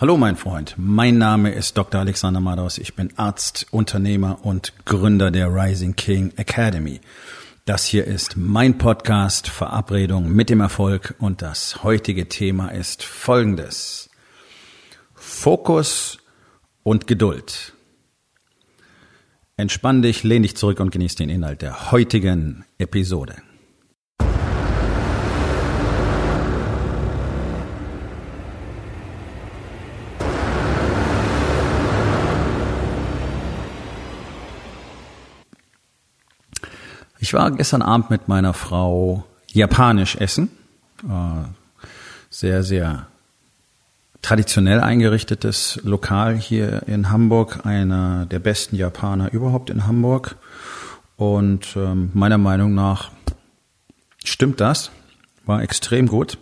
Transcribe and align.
Hallo 0.00 0.16
mein 0.16 0.34
Freund, 0.34 0.74
mein 0.76 1.18
Name 1.18 1.52
ist 1.52 1.78
Dr. 1.78 2.00
Alexander 2.00 2.40
Madaus. 2.40 2.78
Ich 2.78 2.96
bin 2.96 3.16
Arzt, 3.16 3.68
Unternehmer 3.70 4.44
und 4.44 4.72
Gründer 4.86 5.30
der 5.30 5.54
Rising 5.54 5.94
King 5.94 6.32
Academy. 6.34 7.00
Das 7.64 7.84
hier 7.84 8.04
ist 8.04 8.36
mein 8.36 8.76
Podcast 8.76 9.48
Verabredung 9.48 10.32
mit 10.32 10.50
dem 10.50 10.60
Erfolg 10.60 11.14
und 11.20 11.42
das 11.42 11.84
heutige 11.84 12.28
Thema 12.28 12.70
ist 12.70 13.04
folgendes. 13.04 14.10
Fokus 15.14 16.18
und 16.82 17.06
Geduld. 17.06 17.72
Entspann 19.56 20.02
dich, 20.02 20.24
lehn 20.24 20.42
dich 20.42 20.56
zurück 20.56 20.80
und 20.80 20.90
genieß 20.90 21.14
den 21.14 21.28
Inhalt 21.28 21.62
der 21.62 21.92
heutigen 21.92 22.64
Episode. 22.78 23.36
Ich 37.24 37.32
war 37.32 37.50
gestern 37.52 37.80
Abend 37.80 38.10
mit 38.10 38.28
meiner 38.28 38.52
Frau 38.52 39.24
japanisch 39.46 40.16
essen. 40.16 40.50
Äh, 41.04 41.48
sehr, 42.28 42.62
sehr 42.62 43.06
traditionell 44.20 44.78
eingerichtetes 44.80 45.80
Lokal 45.84 46.36
hier 46.36 46.82
in 46.86 47.08
Hamburg. 47.08 47.64
Einer 47.64 48.26
der 48.26 48.40
besten 48.40 48.76
Japaner 48.76 49.32
überhaupt 49.32 49.70
in 49.70 49.86
Hamburg. 49.86 50.36
Und 51.16 51.74
ähm, 51.76 52.10
meiner 52.12 52.36
Meinung 52.36 52.74
nach 52.74 53.10
stimmt 54.22 54.60
das. 54.60 54.90
War 55.46 55.62
extrem 55.62 56.08
gut. 56.08 56.36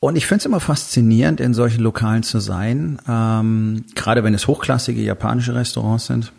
Und 0.00 0.16
ich 0.16 0.26
finde 0.26 0.40
es 0.40 0.44
immer 0.44 0.60
faszinierend, 0.60 1.40
in 1.40 1.54
solchen 1.54 1.80
Lokalen 1.80 2.24
zu 2.24 2.40
sein, 2.40 3.00
ähm, 3.08 3.86
gerade 3.94 4.22
wenn 4.22 4.34
es 4.34 4.46
hochklassige 4.46 5.00
japanische 5.00 5.54
Restaurants 5.54 6.04
sind 6.04 6.30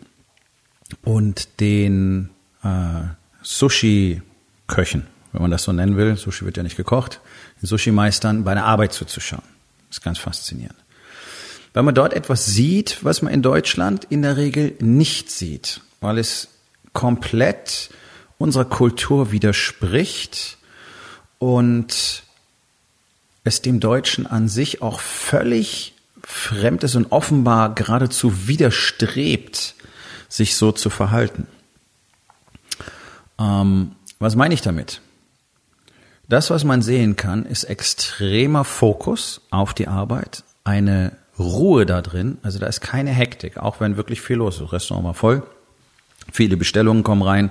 und 1.02 1.58
den 1.58 2.30
äh, 2.62 3.02
Sushi-Köchen, 3.42 5.06
wenn 5.32 5.42
man 5.42 5.50
das 5.50 5.64
so 5.64 5.72
nennen 5.72 5.96
will, 5.96 6.16
Sushi 6.16 6.44
wird 6.44 6.56
ja 6.56 6.62
nicht 6.62 6.76
gekocht, 6.76 7.20
den 7.62 7.66
Sushi-Meistern 7.66 8.44
bei 8.44 8.54
der 8.54 8.64
Arbeit 8.64 8.92
zuzuschauen. 8.92 9.42
Das 9.88 9.98
ist 9.98 10.04
ganz 10.04 10.18
faszinierend. 10.18 10.76
Weil 11.72 11.82
man 11.84 11.94
dort 11.94 12.12
etwas 12.12 12.46
sieht, 12.46 13.04
was 13.04 13.22
man 13.22 13.32
in 13.32 13.42
Deutschland 13.42 14.04
in 14.10 14.22
der 14.22 14.36
Regel 14.36 14.74
nicht 14.80 15.30
sieht, 15.30 15.80
weil 16.00 16.18
es 16.18 16.48
komplett 16.92 17.90
unserer 18.38 18.64
Kultur 18.64 19.30
widerspricht 19.30 20.58
und 21.38 22.24
es 23.44 23.62
dem 23.62 23.80
Deutschen 23.80 24.26
an 24.26 24.48
sich 24.48 24.82
auch 24.82 25.00
völlig 25.00 25.94
fremd 26.22 26.84
ist 26.84 26.96
und 26.96 27.12
offenbar 27.12 27.74
geradezu 27.74 28.48
widerstrebt, 28.48 29.74
sich 30.28 30.54
so 30.56 30.72
zu 30.72 30.90
verhalten. 30.90 31.46
Ähm, 33.40 33.92
was 34.18 34.36
meine 34.36 34.54
ich 34.54 34.60
damit? 34.60 35.00
Das, 36.28 36.50
was 36.50 36.62
man 36.62 36.82
sehen 36.82 37.16
kann, 37.16 37.44
ist 37.44 37.64
extremer 37.64 38.64
Fokus 38.64 39.40
auf 39.50 39.74
die 39.74 39.88
Arbeit, 39.88 40.44
eine 40.62 41.12
Ruhe 41.38 41.86
da 41.86 42.02
drin, 42.02 42.38
also 42.42 42.58
da 42.58 42.66
ist 42.66 42.80
keine 42.80 43.10
Hektik, 43.10 43.56
auch 43.56 43.80
wenn 43.80 43.96
wirklich 43.96 44.20
viel 44.20 44.36
los 44.36 44.60
ist. 44.60 44.72
Restaurant 44.72 45.06
war 45.06 45.14
voll, 45.14 45.42
viele 46.30 46.56
Bestellungen 46.56 47.02
kommen 47.02 47.22
rein, 47.22 47.50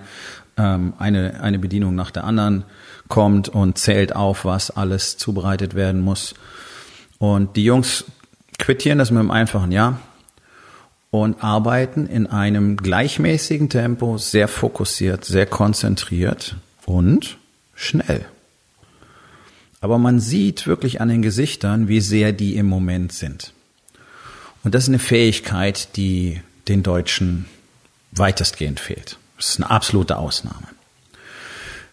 ähm, 0.58 0.94
eine, 1.00 1.42
eine 1.42 1.60
Bedienung 1.60 1.96
nach 1.96 2.12
der 2.12 2.24
anderen 2.24 2.64
kommt 3.08 3.50
und 3.50 3.78
zählt 3.78 4.16
auf, 4.16 4.46
was 4.46 4.72
alles 4.72 5.18
zubereitet 5.18 5.74
werden 5.74 6.02
muss. 6.02 6.36
Und 7.18 7.58
die 7.58 7.66
Jungs 7.66 8.06
quittieren 8.60 9.00
das 9.00 9.12
mit 9.12 9.20
einem 9.20 9.32
einfachen 9.32 9.72
Ja 9.72 10.00
und 11.12 11.44
arbeiten 11.44 12.08
in 12.08 12.28
einem 12.28 12.78
gleichmäßigen 12.78 13.70
Tempo, 13.70 14.18
sehr 14.18 14.48
fokussiert, 14.48 15.26
sehr 15.26 15.46
konzentriert 15.46 16.56
und 16.86 17.38
schnell. 17.74 18.26
Aber 19.82 19.98
man 19.98 20.20
sieht 20.20 20.68
wirklich 20.68 21.02
an 21.02 21.10
den 21.10 21.22
Gesichtern, 21.22 21.88
wie 21.88 22.02
sehr 22.02 22.34
die 22.34 22.56
im 22.56 22.68
Moment 22.68 23.14
sind. 23.14 23.54
Und 24.64 24.76
das 24.76 24.84
ist 24.84 24.90
eine 24.90 25.00
Fähigkeit, 25.00 25.96
die 25.96 26.42
den 26.68 26.84
Deutschen 26.84 27.46
weitestgehend 28.12 28.80
fehlt. 28.80 29.18
Das 29.38 29.50
ist 29.50 29.58
eine 29.58 29.72
absolute 29.72 30.18
Ausnahme. 30.18 30.68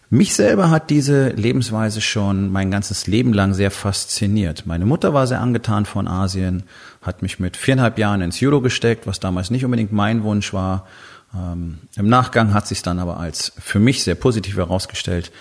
Mich 0.08 0.34
selber 0.34 0.70
hat 0.70 0.90
diese 0.90 1.30
Lebensweise 1.30 2.00
schon 2.00 2.50
mein 2.52 2.70
ganzes 2.70 3.08
Leben 3.08 3.32
lang 3.32 3.54
sehr 3.54 3.72
fasziniert. 3.72 4.64
Meine 4.64 4.86
Mutter 4.86 5.14
war 5.14 5.26
sehr 5.26 5.40
angetan 5.40 5.84
von 5.84 6.06
Asien, 6.06 6.62
hat 7.06 7.22
mich 7.22 7.38
mit 7.38 7.56
viereinhalb 7.56 7.98
Jahren 7.98 8.20
ins 8.20 8.40
Judo 8.40 8.60
gesteckt, 8.60 9.06
was 9.06 9.20
damals 9.20 9.50
nicht 9.50 9.64
unbedingt 9.64 9.92
mein 9.92 10.22
Wunsch 10.22 10.52
war. 10.52 10.86
Ähm, 11.34 11.78
Im 11.96 12.08
Nachgang 12.08 12.54
hat 12.54 12.66
sich 12.66 12.82
dann 12.82 12.98
aber 12.98 13.18
als 13.18 13.52
für 13.58 13.78
mich 13.78 14.02
sehr 14.02 14.14
positiv 14.14 14.56
herausgestellt, 14.56 15.32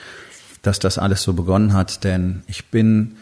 dass 0.62 0.80
das 0.80 0.98
alles 0.98 1.22
so 1.24 1.34
begonnen 1.34 1.74
hat, 1.74 2.04
denn 2.04 2.44
ich 2.48 2.66
bin 2.66 3.18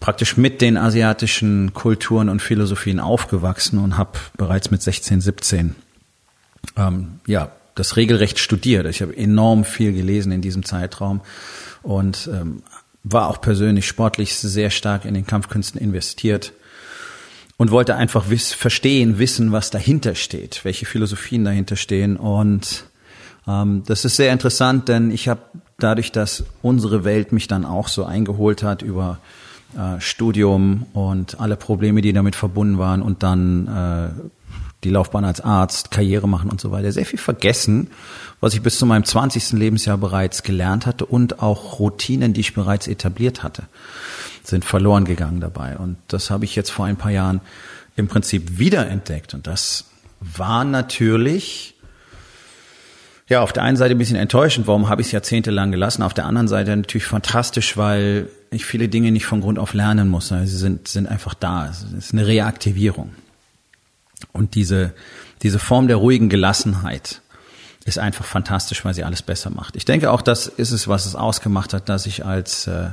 praktisch 0.00 0.36
mit 0.36 0.60
den 0.60 0.76
asiatischen 0.76 1.74
Kulturen 1.74 2.28
und 2.28 2.40
Philosophien 2.40 3.00
aufgewachsen 3.00 3.78
und 3.78 3.98
habe 3.98 4.18
bereits 4.36 4.70
mit 4.70 4.82
16, 4.82 5.20
17 5.20 5.76
ähm, 6.76 7.20
ja 7.26 7.52
das 7.74 7.96
regelrecht 7.96 8.38
studiert. 8.38 8.86
Ich 8.86 9.02
habe 9.02 9.16
enorm 9.16 9.64
viel 9.64 9.92
gelesen 9.92 10.32
in 10.32 10.42
diesem 10.42 10.64
Zeitraum 10.64 11.20
und 11.82 12.28
ähm, 12.32 12.62
war 13.04 13.28
auch 13.28 13.40
persönlich 13.40 13.86
sportlich 13.86 14.34
sehr 14.34 14.70
stark 14.70 15.04
in 15.04 15.14
den 15.14 15.26
Kampfkünsten 15.26 15.80
investiert 15.80 16.52
und 17.60 17.70
wollte 17.70 17.94
einfach 17.94 18.30
wiss, 18.30 18.54
verstehen, 18.54 19.18
wissen, 19.18 19.52
was 19.52 19.68
dahinter 19.68 20.14
steht, 20.14 20.64
welche 20.64 20.86
Philosophien 20.86 21.44
dahinter 21.44 21.76
stehen. 21.76 22.16
Und 22.16 22.84
ähm, 23.46 23.82
das 23.84 24.06
ist 24.06 24.16
sehr 24.16 24.32
interessant, 24.32 24.88
denn 24.88 25.10
ich 25.10 25.28
habe 25.28 25.42
dadurch, 25.78 26.10
dass 26.10 26.44
unsere 26.62 27.04
Welt 27.04 27.32
mich 27.32 27.48
dann 27.48 27.66
auch 27.66 27.88
so 27.88 28.06
eingeholt 28.06 28.62
hat 28.62 28.80
über 28.80 29.18
äh, 29.76 30.00
Studium 30.00 30.86
und 30.94 31.38
alle 31.38 31.56
Probleme, 31.56 32.00
die 32.00 32.14
damit 32.14 32.34
verbunden 32.34 32.78
waren 32.78 33.02
und 33.02 33.22
dann 33.22 33.66
äh, 33.66 34.08
die 34.84 34.90
Laufbahn 34.90 35.24
als 35.24 35.40
Arzt, 35.40 35.90
Karriere 35.90 36.28
machen 36.28 36.50
und 36.50 36.60
so 36.60 36.70
weiter, 36.70 36.90
sehr 36.92 37.04
viel 37.04 37.18
vergessen, 37.18 37.90
was 38.40 38.54
ich 38.54 38.62
bis 38.62 38.78
zu 38.78 38.86
meinem 38.86 39.04
20. 39.04 39.52
Lebensjahr 39.52 39.98
bereits 39.98 40.42
gelernt 40.42 40.86
hatte 40.86 41.04
und 41.04 41.42
auch 41.42 41.78
Routinen, 41.78 42.32
die 42.32 42.40
ich 42.40 42.54
bereits 42.54 42.88
etabliert 42.88 43.42
hatte, 43.42 43.64
sind 44.42 44.64
verloren 44.64 45.04
gegangen 45.04 45.40
dabei. 45.40 45.76
Und 45.76 45.98
das 46.08 46.30
habe 46.30 46.44
ich 46.44 46.56
jetzt 46.56 46.70
vor 46.70 46.86
ein 46.86 46.96
paar 46.96 47.10
Jahren 47.10 47.40
im 47.96 48.08
Prinzip 48.08 48.58
wiederentdeckt. 48.58 49.34
Und 49.34 49.46
das 49.46 49.84
war 50.20 50.64
natürlich, 50.64 51.74
ja, 53.28 53.42
auf 53.42 53.52
der 53.52 53.62
einen 53.62 53.76
Seite 53.76 53.94
ein 53.94 53.98
bisschen 53.98 54.16
enttäuschend, 54.16 54.66
warum 54.66 54.88
habe 54.88 55.02
ich 55.02 55.08
es 55.08 55.12
jahrzehntelang 55.12 55.70
gelassen, 55.70 56.02
auf 56.02 56.14
der 56.14 56.24
anderen 56.24 56.48
Seite 56.48 56.74
natürlich 56.74 57.04
fantastisch, 57.04 57.76
weil 57.76 58.30
ich 58.50 58.64
viele 58.64 58.88
Dinge 58.88 59.12
nicht 59.12 59.26
von 59.26 59.42
Grund 59.42 59.58
auf 59.58 59.74
lernen 59.74 60.08
muss. 60.08 60.28
Sie 60.28 60.46
sind, 60.46 60.88
sind 60.88 61.06
einfach 61.06 61.34
da. 61.34 61.68
Es 61.68 61.82
ist 61.82 62.12
eine 62.12 62.26
Reaktivierung. 62.26 63.10
Und 64.32 64.54
diese, 64.54 64.92
diese 65.42 65.58
Form 65.58 65.88
der 65.88 65.96
ruhigen 65.96 66.28
Gelassenheit 66.28 67.20
ist 67.84 67.98
einfach 67.98 68.24
fantastisch, 68.24 68.84
weil 68.84 68.94
sie 68.94 69.04
alles 69.04 69.22
besser 69.22 69.50
macht. 69.50 69.76
Ich 69.76 69.84
denke 69.84 70.10
auch, 70.10 70.22
das 70.22 70.46
ist 70.46 70.70
es, 70.70 70.86
was 70.86 71.06
es 71.06 71.14
ausgemacht 71.14 71.72
hat, 71.72 71.88
dass 71.88 72.06
ich 72.06 72.24
als 72.24 72.66
äh, 72.66 72.90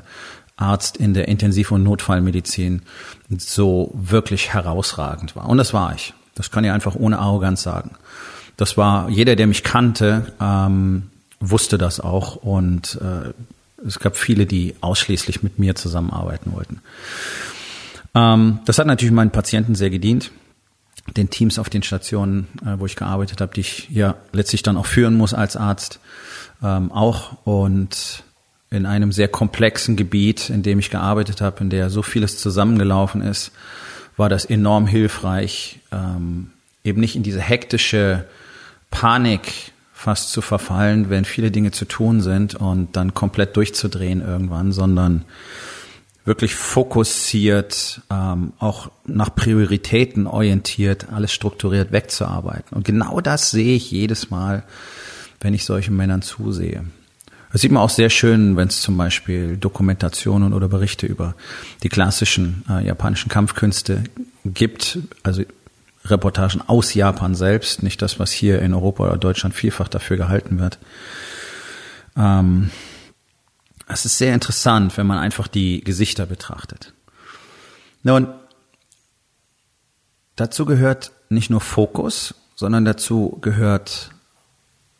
Arzt 0.55 0.97
in 0.97 1.13
der 1.13 1.27
Intensiv- 1.27 1.71
und 1.71 1.83
Notfallmedizin 1.83 2.81
so 3.37 3.91
wirklich 3.93 4.53
herausragend 4.53 5.35
war. 5.35 5.47
Und 5.47 5.57
das 5.57 5.73
war 5.73 5.93
ich. 5.93 6.13
Das 6.35 6.51
kann 6.51 6.63
ich 6.63 6.71
einfach 6.71 6.95
ohne 6.95 7.19
Arroganz 7.19 7.63
sagen. 7.63 7.91
Das 8.57 8.77
war 8.77 9.09
jeder, 9.09 9.35
der 9.35 9.47
mich 9.47 9.63
kannte, 9.63 10.33
ähm, 10.41 11.09
wusste 11.39 11.77
das 11.77 11.99
auch 11.99 12.35
und 12.35 12.99
äh, 13.01 13.33
es 13.85 13.99
gab 13.99 14.17
viele, 14.17 14.47
die 14.47 14.75
ausschließlich 14.81 15.43
mit 15.43 15.59
mir 15.59 15.75
zusammenarbeiten 15.75 16.53
wollten. 16.53 16.81
Ähm, 18.15 18.59
das 18.65 18.79
hat 18.79 18.87
natürlich 18.87 19.13
meinen 19.13 19.29
Patienten 19.29 19.75
sehr 19.75 19.91
gedient 19.91 20.31
den 21.15 21.29
Teams 21.29 21.59
auf 21.59 21.69
den 21.69 21.83
Stationen, 21.83 22.47
äh, 22.65 22.79
wo 22.79 22.85
ich 22.85 22.95
gearbeitet 22.95 23.41
habe, 23.41 23.53
die 23.53 23.61
ich 23.61 23.89
ja 23.89 24.15
letztlich 24.33 24.63
dann 24.63 24.77
auch 24.77 24.85
führen 24.85 25.15
muss 25.15 25.33
als 25.33 25.55
Arzt, 25.55 25.99
ähm, 26.63 26.91
auch. 26.91 27.37
Und 27.45 28.23
in 28.69 28.85
einem 28.85 29.11
sehr 29.11 29.27
komplexen 29.27 29.95
Gebiet, 29.95 30.49
in 30.49 30.63
dem 30.63 30.79
ich 30.79 30.89
gearbeitet 30.89 31.41
habe, 31.41 31.61
in 31.61 31.69
der 31.69 31.89
so 31.89 32.01
vieles 32.01 32.37
zusammengelaufen 32.37 33.21
ist, 33.21 33.51
war 34.17 34.29
das 34.29 34.45
enorm 34.45 34.87
hilfreich, 34.87 35.79
ähm, 35.91 36.51
eben 36.83 36.99
nicht 36.99 37.15
in 37.15 37.23
diese 37.23 37.41
hektische 37.41 38.25
Panik 38.91 39.71
fast 39.93 40.31
zu 40.31 40.41
verfallen, 40.41 41.09
wenn 41.09 41.25
viele 41.25 41.51
Dinge 41.51 41.71
zu 41.71 41.85
tun 41.85 42.21
sind 42.21 42.55
und 42.55 42.95
dann 42.95 43.13
komplett 43.13 43.55
durchzudrehen 43.55 44.21
irgendwann, 44.21 44.71
sondern 44.71 45.25
wirklich 46.27 46.55
fokussiert, 46.55 48.01
ähm, 48.11 48.51
auch 48.59 48.91
nach 49.05 49.33
Prioritäten 49.33 50.27
orientiert, 50.27 51.07
alles 51.11 51.31
strukturiert 51.31 51.91
wegzuarbeiten. 51.91 52.75
Und 52.75 52.83
genau 52.85 53.21
das 53.21 53.49
sehe 53.49 53.75
ich 53.75 53.89
jedes 53.89 54.29
Mal, 54.29 54.63
wenn 55.39 55.53
ich 55.53 55.63
solchen 55.63 55.95
Männern 55.95 56.21
zusehe. 56.21 56.83
Das 57.51 57.61
sieht 57.61 57.71
man 57.71 57.81
auch 57.81 57.89
sehr 57.89 58.09
schön, 58.09 58.57
wenn 58.57 58.67
es 58.67 58.81
zum 58.81 58.97
Beispiel 58.97 59.55
Dokumentationen 59.55 60.53
oder 60.53 60.67
Berichte 60.67 61.07
über 61.07 61.33
die 61.81 61.89
klassischen 61.89 62.65
äh, 62.69 62.85
japanischen 62.85 63.29
Kampfkünste 63.29 64.03
gibt. 64.43 64.99
Also 65.23 65.43
Reportagen 66.03 66.61
aus 66.67 66.93
Japan 66.93 67.35
selbst, 67.35 67.83
nicht 67.83 68.01
das, 68.01 68.19
was 68.19 68.31
hier 68.31 68.61
in 68.61 68.73
Europa 68.73 69.05
oder 69.05 69.17
Deutschland 69.17 69.55
vielfach 69.55 69.87
dafür 69.87 70.17
gehalten 70.17 70.59
wird. 70.59 70.77
Ähm, 72.17 72.69
es 73.87 74.05
ist 74.05 74.17
sehr 74.17 74.33
interessant, 74.33 74.97
wenn 74.97 75.07
man 75.07 75.17
einfach 75.17 75.47
die 75.47 75.81
Gesichter 75.81 76.25
betrachtet. 76.25 76.93
Nun, 78.03 78.27
dazu 80.35 80.65
gehört 80.65 81.11
nicht 81.29 81.49
nur 81.49 81.61
Fokus, 81.61 82.35
sondern 82.55 82.85
dazu 82.85 83.37
gehört 83.41 84.11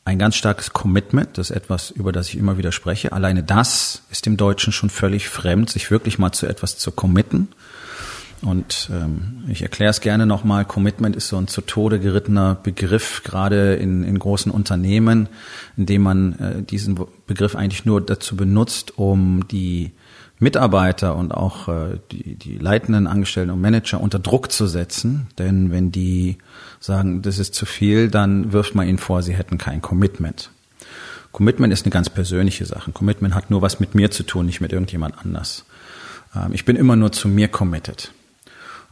ein 0.06 0.20
ganz 0.20 0.38
starkes 0.38 0.72
Commitment, 0.72 1.38
das 1.38 1.50
ist 1.50 1.56
etwas, 1.56 1.92
über 1.92 2.14
das 2.14 2.30
ich 2.30 2.38
immer 2.38 2.58
wieder 2.58 2.72
spreche. 2.72 3.12
Alleine 3.12 3.44
das 3.44 4.04
ist 4.10 4.26
dem 4.26 4.38
Deutschen 4.38 4.72
schon 4.72 4.90
völlig 4.90 5.28
fremd, 5.28 5.70
sich 5.70 5.92
wirklich 5.92 6.18
mal 6.18 6.32
zu 6.32 6.48
etwas 6.48 6.78
zu 6.78 6.92
committen. 6.92 7.50
Und 8.42 8.90
ähm, 8.94 9.44
ich 9.50 9.64
erkläre 9.64 9.90
es 9.90 10.02
gerne 10.02 10.26
nochmal, 10.26 10.64
Commitment 10.66 11.16
ist 11.16 11.28
so 11.28 11.38
ein 11.38 11.48
zu 11.48 11.62
Tode 11.62 12.00
gerittener 12.00 12.56
Begriff, 12.56 13.24
gerade 13.24 13.76
in, 13.76 14.04
in 14.04 14.20
großen 14.20 14.52
Unternehmen, 14.52 15.28
in 15.76 15.86
dem 15.86 16.04
man 16.04 16.40
äh, 16.40 16.64
diesen 16.64 17.00
Begriff 17.26 17.56
eigentlich 17.56 17.86
nur 17.86 18.00
dazu 18.00 18.36
benutzt, 18.36 18.98
um 18.98 19.48
die 19.48 19.92
Mitarbeiter 20.40 21.16
und 21.16 21.34
auch 21.34 21.68
äh, 21.68 22.00
die, 22.12 22.36
die 22.36 22.58
leitenden 22.58 23.08
Angestellten 23.08 23.50
und 23.50 23.62
Manager 23.62 24.00
unter 24.02 24.20
Druck 24.20 24.52
zu 24.52 24.68
setzen. 24.68 25.28
Denn 25.40 25.72
wenn 25.72 25.92
die 25.92 26.38
sagen, 26.80 27.24
das 27.24 27.40
ist 27.40 27.56
zu 27.56 27.66
viel, 27.66 28.10
dann 28.10 28.54
wirft 28.54 28.76
man 28.76 28.88
ihnen 28.88 29.00
vor, 29.00 29.24
sie 29.24 29.34
hätten 29.34 29.58
kein 29.58 29.82
Commitment. 29.82 30.52
Commitment 31.32 31.74
ist 31.74 31.86
eine 31.86 31.92
ganz 31.92 32.10
persönliche 32.10 32.66
Sache. 32.66 32.92
Commitment 32.92 33.34
hat 33.34 33.50
nur 33.50 33.64
was 33.64 33.80
mit 33.80 33.96
mir 33.96 34.12
zu 34.12 34.24
tun, 34.24 34.46
nicht 34.46 34.62
mit 34.62 34.74
irgendjemand 34.74 35.18
anders. 35.18 35.66
Ähm, 36.36 36.54
ich 36.54 36.66
bin 36.66 36.76
immer 36.76 36.96
nur 36.96 37.12
zu 37.12 37.28
mir 37.28 37.48
committed. 37.48 38.12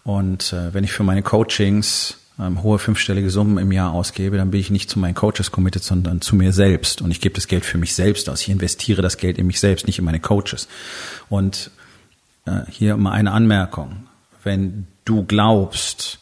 Und 0.06 0.54
äh, 0.54 0.72
wenn 0.74 0.84
ich 0.84 0.92
für 0.92 1.04
meine 1.04 1.24
Coachings 1.24 2.20
ähm, 2.40 2.62
hohe 2.62 2.78
fünfstellige 2.78 3.32
Summen 3.32 3.58
im 3.58 3.72
Jahr 3.72 3.92
ausgebe, 3.92 4.38
dann 4.38 4.52
bin 4.52 4.60
ich 4.60 4.70
nicht 4.70 4.88
zu 4.88 5.00
meinen 5.00 5.16
Coaches 5.16 5.52
committed, 5.52 5.84
sondern 5.84 6.22
zu 6.22 6.36
mir 6.36 6.54
selbst. 6.54 7.02
Und 7.02 7.10
ich 7.10 7.22
gebe 7.22 7.34
das 7.34 7.48
Geld 7.48 7.66
für 7.66 7.80
mich 7.80 7.96
selbst 7.96 8.30
aus. 8.30 8.42
Ich 8.42 8.50
investiere 8.50 9.02
das 9.02 9.18
Geld 9.18 9.40
in 9.40 9.48
mich 9.48 9.60
selbst, 9.60 9.88
nicht 9.88 9.98
in 9.98 10.06
meine 10.06 10.20
Coaches. 10.20 10.68
Und 11.28 11.72
äh, 12.46 12.62
hier 12.70 12.96
mal 12.98 13.14
eine 13.14 13.32
Anmerkung. 13.32 14.06
Wenn 14.44 14.86
du 15.06 15.26
glaubst, 15.26 16.20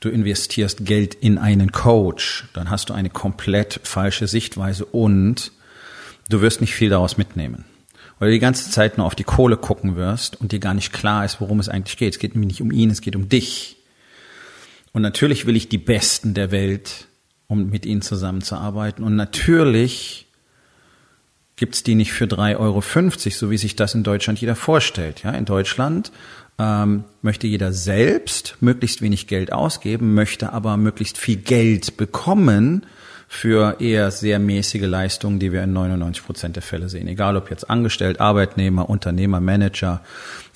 du 0.00 0.08
investierst 0.08 0.84
Geld 0.84 1.14
in 1.14 1.38
einen 1.38 1.70
Coach, 1.70 2.48
dann 2.54 2.70
hast 2.70 2.88
du 2.88 2.92
eine 2.92 3.08
komplett 3.08 3.78
falsche 3.84 4.26
Sichtweise 4.26 4.84
und 4.84 5.52
du 6.28 6.40
wirst 6.40 6.60
nicht 6.60 6.74
viel 6.74 6.90
daraus 6.90 7.18
mitnehmen 7.18 7.66
weil 8.22 8.28
du 8.28 8.34
die 8.34 8.38
ganze 8.38 8.70
Zeit 8.70 8.98
nur 8.98 9.06
auf 9.08 9.16
die 9.16 9.24
Kohle 9.24 9.56
gucken 9.56 9.96
wirst 9.96 10.40
und 10.40 10.52
dir 10.52 10.60
gar 10.60 10.74
nicht 10.74 10.92
klar 10.92 11.24
ist, 11.24 11.40
worum 11.40 11.58
es 11.58 11.68
eigentlich 11.68 11.96
geht. 11.96 12.14
Es 12.14 12.20
geht 12.20 12.36
nämlich 12.36 12.50
nicht 12.50 12.62
um 12.62 12.70
ihn, 12.70 12.88
es 12.88 13.00
geht 13.00 13.16
um 13.16 13.28
dich. 13.28 13.78
Und 14.92 15.02
natürlich 15.02 15.44
will 15.44 15.56
ich 15.56 15.68
die 15.68 15.78
Besten 15.78 16.32
der 16.32 16.52
Welt, 16.52 17.08
um 17.48 17.68
mit 17.68 17.84
ihnen 17.84 18.00
zusammenzuarbeiten. 18.00 19.04
Und 19.04 19.16
natürlich 19.16 20.28
gibt's 21.56 21.82
die 21.82 21.96
nicht 21.96 22.12
für 22.12 22.26
3,50 22.26 22.58
Euro, 22.60 22.80
so 23.30 23.50
wie 23.50 23.58
sich 23.58 23.74
das 23.74 23.96
in 23.96 24.04
Deutschland 24.04 24.40
jeder 24.40 24.54
vorstellt. 24.54 25.24
Ja, 25.24 25.32
in 25.32 25.44
Deutschland 25.44 26.12
ähm, 26.60 27.02
möchte 27.22 27.48
jeder 27.48 27.72
selbst 27.72 28.56
möglichst 28.60 29.02
wenig 29.02 29.26
Geld 29.26 29.52
ausgeben, 29.52 30.14
möchte 30.14 30.52
aber 30.52 30.76
möglichst 30.76 31.18
viel 31.18 31.38
Geld 31.38 31.96
bekommen, 31.96 32.86
für 33.32 33.80
eher 33.80 34.10
sehr 34.10 34.38
mäßige 34.38 34.82
Leistungen, 34.82 35.38
die 35.38 35.52
wir 35.52 35.62
in 35.62 35.72
99 35.72 36.22
Prozent 36.22 36.54
der 36.54 36.62
Fälle 36.62 36.90
sehen. 36.90 37.08
Egal 37.08 37.34
ob 37.38 37.48
jetzt 37.48 37.68
Angestellt, 37.70 38.20
Arbeitnehmer, 38.20 38.90
Unternehmer, 38.90 39.40
Manager. 39.40 40.02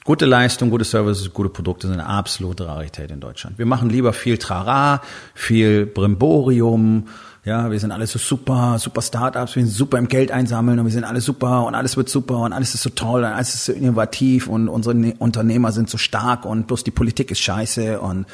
Gute 0.04 0.26
Leistung, 0.26 0.68
gute 0.68 0.84
Services, 0.84 1.32
gute 1.32 1.48
Produkte 1.48 1.88
sind 1.88 1.98
eine 1.98 2.06
absolute 2.06 2.68
Rarität 2.68 3.10
in 3.10 3.18
Deutschland. 3.18 3.58
Wir 3.58 3.64
machen 3.64 3.88
lieber 3.88 4.12
viel 4.12 4.36
Trara, 4.36 5.00
viel 5.34 5.86
Brimborium, 5.86 7.08
ja, 7.44 7.70
wir 7.70 7.80
sind 7.80 7.92
alle 7.92 8.06
so 8.06 8.18
super, 8.18 8.78
super 8.78 9.00
Startups, 9.00 9.56
wir 9.56 9.64
sind 9.64 9.72
super 9.72 9.96
im 9.96 10.08
Geld 10.08 10.30
einsammeln 10.30 10.78
und 10.78 10.84
wir 10.84 10.92
sind 10.92 11.04
alle 11.04 11.22
super 11.22 11.64
und 11.64 11.74
alles 11.74 11.96
wird 11.96 12.10
super 12.10 12.40
und 12.40 12.52
alles 12.52 12.74
ist 12.74 12.82
so 12.82 12.90
toll 12.90 13.20
und 13.20 13.30
alles 13.32 13.54
ist 13.54 13.64
so 13.64 13.72
innovativ 13.72 14.48
und 14.48 14.68
unsere 14.68 14.94
ne-, 14.94 15.16
Unternehmer 15.18 15.72
sind 15.72 15.88
so 15.88 15.96
stark 15.96 16.44
und 16.44 16.66
bloß 16.66 16.84
die 16.84 16.90
Politik 16.90 17.30
ist 17.30 17.40
scheiße 17.40 18.00
und 18.00 18.26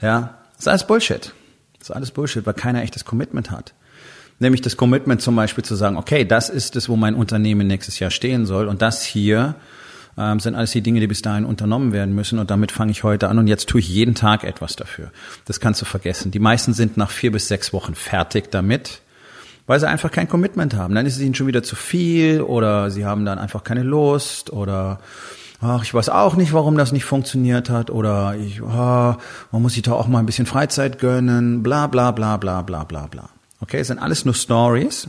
ja, 0.00 0.38
das 0.52 0.60
ist 0.60 0.68
alles 0.68 0.86
Bullshit. 0.86 1.34
Das 1.78 1.90
ist 1.90 1.94
alles 1.94 2.10
Bullshit, 2.10 2.46
weil 2.46 2.54
keiner 2.54 2.82
echtes 2.82 3.04
Commitment 3.04 3.50
hat. 3.50 3.74
Nämlich 4.42 4.60
das 4.60 4.76
Commitment 4.76 5.22
zum 5.22 5.36
Beispiel 5.36 5.62
zu 5.62 5.76
sagen, 5.76 5.96
okay, 5.96 6.24
das 6.24 6.48
ist 6.48 6.74
es, 6.74 6.88
wo 6.88 6.96
mein 6.96 7.14
Unternehmen 7.14 7.68
nächstes 7.68 8.00
Jahr 8.00 8.10
stehen 8.10 8.44
soll 8.44 8.66
und 8.66 8.82
das 8.82 9.04
hier 9.04 9.54
ähm, 10.18 10.40
sind 10.40 10.56
alles 10.56 10.72
die 10.72 10.80
Dinge, 10.80 10.98
die 10.98 11.06
bis 11.06 11.22
dahin 11.22 11.44
unternommen 11.44 11.92
werden 11.92 12.12
müssen 12.12 12.40
und 12.40 12.50
damit 12.50 12.72
fange 12.72 12.90
ich 12.90 13.04
heute 13.04 13.28
an 13.28 13.38
und 13.38 13.46
jetzt 13.46 13.68
tue 13.68 13.78
ich 13.78 13.88
jeden 13.88 14.16
Tag 14.16 14.42
etwas 14.42 14.74
dafür. 14.74 15.12
Das 15.44 15.60
kannst 15.60 15.80
du 15.80 15.84
vergessen. 15.84 16.32
Die 16.32 16.40
meisten 16.40 16.74
sind 16.74 16.96
nach 16.96 17.12
vier 17.12 17.30
bis 17.30 17.46
sechs 17.46 17.72
Wochen 17.72 17.94
fertig 17.94 18.50
damit, 18.50 19.02
weil 19.68 19.78
sie 19.78 19.88
einfach 19.88 20.10
kein 20.10 20.28
Commitment 20.28 20.74
haben. 20.74 20.96
Dann 20.96 21.06
ist 21.06 21.14
es 21.14 21.22
ihnen 21.22 21.36
schon 21.36 21.46
wieder 21.46 21.62
zu 21.62 21.76
viel 21.76 22.40
oder 22.42 22.90
sie 22.90 23.06
haben 23.06 23.24
dann 23.24 23.38
einfach 23.38 23.62
keine 23.62 23.84
Lust 23.84 24.52
oder 24.52 24.98
ach, 25.60 25.84
ich 25.84 25.94
weiß 25.94 26.08
auch 26.08 26.34
nicht, 26.34 26.52
warum 26.52 26.76
das 26.76 26.90
nicht 26.90 27.04
funktioniert 27.04 27.70
hat 27.70 27.92
oder 27.92 28.34
ich, 28.34 28.60
oh, 28.60 28.66
man 28.66 29.62
muss 29.62 29.74
sich 29.74 29.82
da 29.82 29.92
auch 29.92 30.08
mal 30.08 30.18
ein 30.18 30.26
bisschen 30.26 30.46
Freizeit 30.46 30.98
gönnen, 30.98 31.62
bla 31.62 31.86
bla 31.86 32.10
bla 32.10 32.38
bla 32.38 32.62
bla 32.62 32.82
bla 32.82 33.06
bla. 33.06 33.28
Okay, 33.62 33.78
es 33.78 33.86
sind 33.86 34.00
alles 34.00 34.24
nur 34.24 34.34
Stories, 34.34 35.06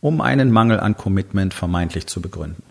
um 0.00 0.20
einen 0.20 0.52
Mangel 0.52 0.78
an 0.78 0.96
Commitment 0.96 1.52
vermeintlich 1.52 2.06
zu 2.06 2.22
begründen. 2.22 2.62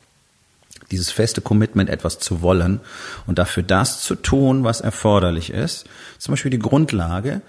Dieses 0.91 1.11
feste 1.11 1.41
Commitment, 1.41 1.89
etwas 1.89 2.19
zu 2.19 2.41
wollen 2.41 2.79
und 3.27 3.37
dafür 3.37 3.61
das 3.61 4.01
zu 4.01 4.15
tun, 4.15 4.63
was 4.63 4.79
erforderlich 4.79 5.49
ist, 5.49 5.87
zum 6.19 6.31
Beispiel 6.31 6.51
die 6.51 6.59
Grundlage, 6.59 7.41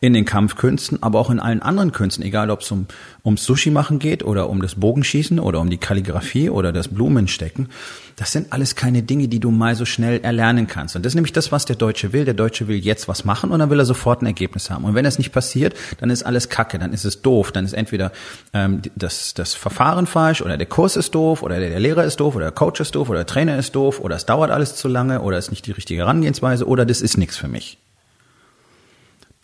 in 0.00 0.12
den 0.12 0.24
Kampfkünsten, 0.24 1.02
aber 1.02 1.18
auch 1.18 1.28
in 1.28 1.40
allen 1.40 1.60
anderen 1.60 1.90
Künsten, 1.90 2.24
egal 2.24 2.50
ob 2.50 2.60
es 2.60 2.70
um, 2.70 2.86
ums 3.24 3.44
Sushi 3.44 3.70
machen 3.70 3.98
geht 3.98 4.22
oder 4.22 4.48
um 4.48 4.62
das 4.62 4.76
Bogenschießen 4.76 5.40
oder 5.40 5.60
um 5.60 5.70
die 5.70 5.78
Kalligrafie 5.78 6.50
oder 6.50 6.72
das 6.72 6.86
Blumenstecken. 6.88 7.68
Das 8.14 8.30
sind 8.30 8.52
alles 8.52 8.76
keine 8.76 9.02
Dinge, 9.02 9.26
die 9.26 9.40
du 9.40 9.50
mal 9.50 9.74
so 9.74 9.84
schnell 9.84 10.20
erlernen 10.20 10.68
kannst. 10.68 10.94
Und 10.94 11.04
das 11.04 11.10
ist 11.10 11.14
nämlich 11.16 11.32
das, 11.32 11.50
was 11.50 11.64
der 11.64 11.76
Deutsche 11.76 12.12
will. 12.12 12.24
Der 12.24 12.34
Deutsche 12.34 12.68
will 12.68 12.76
jetzt 12.76 13.08
was 13.08 13.24
machen 13.24 13.50
und 13.50 13.58
dann 13.58 13.70
will 13.70 13.78
er 13.80 13.84
sofort 13.84 14.22
ein 14.22 14.26
Ergebnis 14.26 14.70
haben. 14.70 14.84
Und 14.84 14.94
wenn 14.94 15.04
das 15.04 15.18
nicht 15.18 15.32
passiert, 15.32 15.74
dann 15.98 16.10
ist 16.10 16.22
alles 16.22 16.48
Kacke, 16.48 16.78
dann 16.78 16.92
ist 16.92 17.04
es 17.04 17.22
doof, 17.22 17.50
dann 17.50 17.64
ist 17.64 17.72
entweder 17.72 18.12
ähm, 18.52 18.82
das, 18.94 19.34
das 19.34 19.54
Verfahren 19.54 20.06
falsch 20.06 20.42
oder 20.42 20.56
der 20.56 20.66
Kurs 20.66 20.96
ist 20.96 21.14
doof 21.14 21.42
oder 21.42 21.58
der, 21.58 21.70
der 21.70 21.80
Lehrer 21.80 22.04
ist 22.04 22.20
doof 22.20 22.36
oder 22.36 22.46
der 22.46 22.52
Coach 22.52 22.80
ist 22.80 22.94
doof 22.94 23.08
oder 23.08 23.20
der 23.20 23.26
Trainer 23.26 23.58
ist 23.58 23.74
doof 23.74 24.00
oder 24.00 24.14
es 24.14 24.26
dauert 24.26 24.52
alles 24.52 24.76
zu 24.76 24.86
lange 24.86 25.22
oder 25.22 25.38
es 25.38 25.46
ist 25.46 25.50
nicht 25.50 25.66
die 25.66 25.72
richtige 25.72 26.02
Herangehensweise 26.02 26.66
oder 26.66 26.86
das 26.86 27.00
ist 27.00 27.18
nichts 27.18 27.36
für 27.36 27.48
mich. 27.48 27.78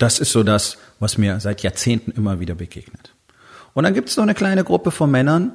Das 0.05 0.19
ist 0.19 0.33
so 0.33 0.43
das, 0.43 0.77
was 1.01 1.17
mir 1.17 1.41
seit 1.41 1.63
Jahrzehnten 1.63 2.11
immer 2.11 2.39
wieder 2.39 2.55
begegnet. 2.55 3.15
Und 3.73 3.85
dann 3.85 3.95
gibt 3.95 4.11
es 4.11 4.19
noch 4.19 4.25
eine 4.25 4.35
kleine 4.35 4.63
Gruppe 4.63 4.91
von 4.91 5.11
Männern, 5.11 5.53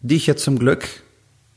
die 0.00 0.16
ich 0.16 0.26
jetzt 0.26 0.42
zum 0.42 0.58
Glück 0.58 0.88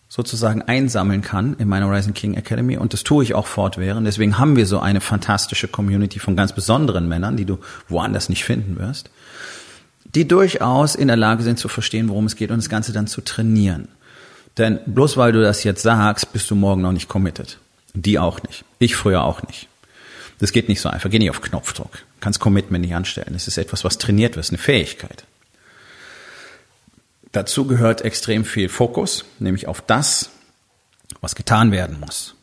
sozusagen 0.08 0.62
einsammeln 0.62 1.24
kann 1.24 1.56
in 1.58 1.68
meiner 1.68 1.92
Rising 1.92 2.14
King 2.14 2.36
Academy 2.36 2.78
und 2.78 2.94
das 2.94 3.04
tue 3.04 3.24
ich 3.24 3.34
auch 3.34 3.48
fortwährend. 3.48 4.06
Deswegen 4.06 4.38
haben 4.38 4.56
wir 4.56 4.68
so 4.68 4.80
eine 4.80 5.02
fantastische 5.02 5.68
Community 5.68 6.20
von 6.20 6.36
ganz 6.36 6.54
besonderen 6.54 7.08
Männern, 7.08 7.38
die 7.38 7.46
du 7.46 7.58
woanders 7.90 8.30
nicht 8.30 8.46
finden 8.46 8.78
wirst, 8.78 9.10
die 10.14 10.28
durchaus 10.28 10.94
in 10.94 11.08
der 11.08 11.18
Lage 11.18 11.42
sind 11.42 11.58
zu 11.58 11.70
verstehen, 11.70 12.08
worum 12.08 12.28
es 12.28 12.36
geht 12.36 12.52
und 12.52 12.58
das 12.58 12.70
Ganze 12.70 12.94
dann 12.94 13.08
zu 13.08 13.22
trainieren. 13.22 13.88
Denn 14.60 14.80
bloß 14.86 15.18
weil 15.18 15.32
du 15.32 15.42
das 15.42 15.64
jetzt 15.64 15.82
sagst, 15.82 16.34
bist 16.34 16.52
du 16.52 16.56
morgen 16.56 16.84
noch 16.84 16.92
nicht 16.92 17.10
committed. 17.10 17.58
Die 17.96 18.20
auch 18.20 18.44
nicht. 18.44 18.64
Ich 18.78 18.96
früher 18.96 19.24
auch 19.24 19.42
nicht. 19.42 19.70
Das 20.38 20.52
geht 20.52 20.70
nicht 20.70 20.82
so 20.82 20.90
einfach. 20.90 21.10
Geh 21.10 21.20
nicht 21.20 21.32
auf 21.32 21.42
Knopfdruck. 21.42 22.00
Kannst 22.22 22.40
Commitment 22.40 22.86
nicht 22.86 22.96
anstellen. 22.96 23.36
Es 23.36 23.48
ist 23.48 23.58
etwas, 23.58 23.84
was 23.84 23.98
trainiert 23.98 24.38
wird, 24.38 24.48
eine 24.50 24.58
Fähigkeit. 24.58 25.26
Dazu 27.34 27.66
gehört 27.66 28.02
extrem 28.02 28.46
viel 28.46 28.70
Fokus, 28.70 29.26
nämlich 29.40 29.68
auf 29.68 29.82
das, 29.82 30.30
was 31.20 31.36
getan 31.36 31.72
werden 31.72 32.00
muss. 32.00 32.36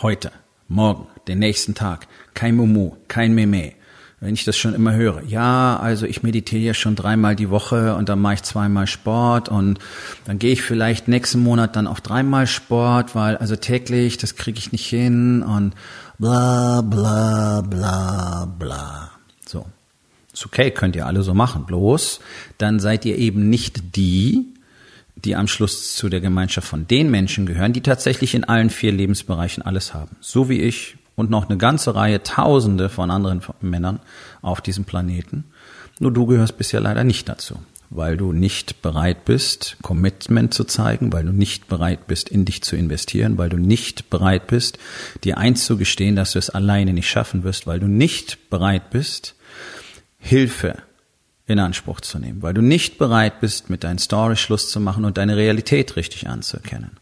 Heute, 0.00 0.32
morgen, 0.66 1.06
den 1.28 1.38
nächsten 1.38 1.74
Tag. 1.74 2.08
Kein 2.34 2.56
Mumu, 2.56 2.96
kein 3.06 3.34
Meme. 3.34 3.74
Wenn 4.22 4.34
ich 4.34 4.44
das 4.44 4.56
schon 4.56 4.72
immer 4.72 4.94
höre, 4.94 5.20
ja, 5.24 5.76
also 5.82 6.06
ich 6.06 6.22
meditiere 6.22 6.74
schon 6.74 6.94
dreimal 6.94 7.34
die 7.34 7.50
Woche 7.50 7.96
und 7.96 8.08
dann 8.08 8.20
mache 8.20 8.34
ich 8.34 8.42
zweimal 8.44 8.86
Sport 8.86 9.48
und 9.48 9.80
dann 10.26 10.38
gehe 10.38 10.52
ich 10.52 10.62
vielleicht 10.62 11.08
nächsten 11.08 11.40
Monat 11.40 11.74
dann 11.74 11.88
auf 11.88 12.00
dreimal 12.00 12.46
Sport, 12.46 13.16
weil 13.16 13.36
also 13.36 13.56
täglich, 13.56 14.18
das 14.18 14.36
kriege 14.36 14.60
ich 14.60 14.70
nicht 14.70 14.86
hin 14.86 15.42
und 15.42 15.74
bla 16.20 16.82
bla 16.82 17.62
bla 17.62 18.44
bla. 18.44 19.10
So. 19.44 19.66
Ist 20.32 20.46
okay, 20.46 20.70
könnt 20.70 20.94
ihr 20.94 21.06
alle 21.06 21.24
so 21.24 21.34
machen. 21.34 21.66
Bloß, 21.66 22.20
dann 22.58 22.78
seid 22.78 23.04
ihr 23.04 23.18
eben 23.18 23.50
nicht 23.50 23.96
die, 23.96 24.46
die 25.16 25.34
am 25.34 25.48
Schluss 25.48 25.96
zu 25.96 26.08
der 26.08 26.20
Gemeinschaft 26.20 26.68
von 26.68 26.86
den 26.86 27.10
Menschen 27.10 27.44
gehören, 27.44 27.72
die 27.72 27.80
tatsächlich 27.80 28.36
in 28.36 28.44
allen 28.44 28.70
vier 28.70 28.92
Lebensbereichen 28.92 29.64
alles 29.64 29.94
haben. 29.94 30.14
So 30.20 30.48
wie 30.48 30.60
ich 30.60 30.96
und 31.14 31.30
noch 31.30 31.48
eine 31.48 31.58
ganze 31.58 31.94
Reihe 31.94 32.22
Tausende 32.22 32.88
von 32.88 33.10
anderen 33.10 33.42
Männern 33.60 34.00
auf 34.40 34.60
diesem 34.60 34.84
Planeten. 34.84 35.44
Nur 35.98 36.12
du 36.12 36.26
gehörst 36.26 36.56
bisher 36.58 36.80
leider 36.80 37.04
nicht 37.04 37.28
dazu. 37.28 37.58
weil 37.94 38.16
du 38.16 38.32
nicht 38.32 38.82
bereit 38.82 39.24
bist, 39.24 39.76
Commitment 39.82 40.54
zu 40.54 40.64
zeigen, 40.64 41.12
weil 41.12 41.24
du 41.24 41.32
nicht 41.32 41.68
bereit 41.68 42.06
bist, 42.06 42.28
in 42.28 42.44
dich 42.44 42.62
zu 42.62 42.76
investieren, 42.76 43.38
weil 43.38 43.50
du 43.50 43.58
nicht 43.58 44.08
bereit 44.10 44.46
bist, 44.46 44.78
dir 45.24 45.38
einzugestehen, 45.38 46.16
dass 46.16 46.32
du 46.32 46.38
es 46.38 46.50
alleine 46.50 46.92
nicht 46.92 47.08
schaffen 47.08 47.44
wirst, 47.44 47.66
weil 47.66 47.80
du 47.80 47.86
nicht 47.86 48.50
bereit 48.50 48.90
bist, 48.90 49.34
Hilfe 50.18 50.76
in 51.46 51.58
Anspruch 51.58 52.00
zu 52.00 52.18
nehmen, 52.18 52.40
weil 52.42 52.54
du 52.54 52.62
nicht 52.62 52.98
bereit 52.98 53.40
bist, 53.40 53.68
mit 53.68 53.84
deinen 53.84 53.98
Story 53.98 54.36
Schluss 54.36 54.70
zu 54.70 54.80
machen 54.80 55.04
und 55.04 55.18
deine 55.18 55.36
Realität 55.36 55.96
richtig 55.96 56.28
anzuerkennen. 56.28 56.92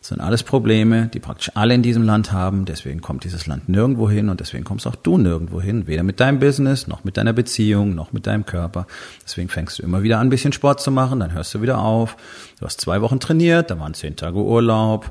Das 0.00 0.08
sind 0.08 0.20
alles 0.20 0.44
Probleme, 0.44 1.08
die 1.12 1.18
praktisch 1.18 1.50
alle 1.54 1.74
in 1.74 1.82
diesem 1.82 2.04
Land 2.04 2.32
haben. 2.32 2.64
Deswegen 2.64 3.00
kommt 3.00 3.24
dieses 3.24 3.46
Land 3.46 3.68
nirgendwo 3.68 4.08
hin 4.08 4.28
und 4.28 4.40
deswegen 4.40 4.64
kommst 4.64 4.86
auch 4.86 4.94
du 4.94 5.18
nirgendwo 5.18 5.60
hin. 5.60 5.86
Weder 5.86 6.04
mit 6.04 6.20
deinem 6.20 6.38
Business, 6.38 6.86
noch 6.86 7.02
mit 7.02 7.16
deiner 7.16 7.32
Beziehung, 7.32 7.94
noch 7.94 8.12
mit 8.12 8.26
deinem 8.26 8.46
Körper. 8.46 8.86
Deswegen 9.24 9.48
fängst 9.48 9.78
du 9.78 9.82
immer 9.82 10.02
wieder 10.02 10.18
an, 10.18 10.28
ein 10.28 10.30
bisschen 10.30 10.52
Sport 10.52 10.80
zu 10.80 10.92
machen, 10.92 11.20
dann 11.20 11.32
hörst 11.32 11.54
du 11.54 11.62
wieder 11.62 11.78
auf. 11.78 12.16
Du 12.60 12.66
hast 12.66 12.80
zwei 12.80 13.00
Wochen 13.00 13.18
trainiert, 13.18 13.70
da 13.70 13.78
waren 13.80 13.94
zehn 13.94 14.14
Tage 14.14 14.38
Urlaub. 14.38 15.10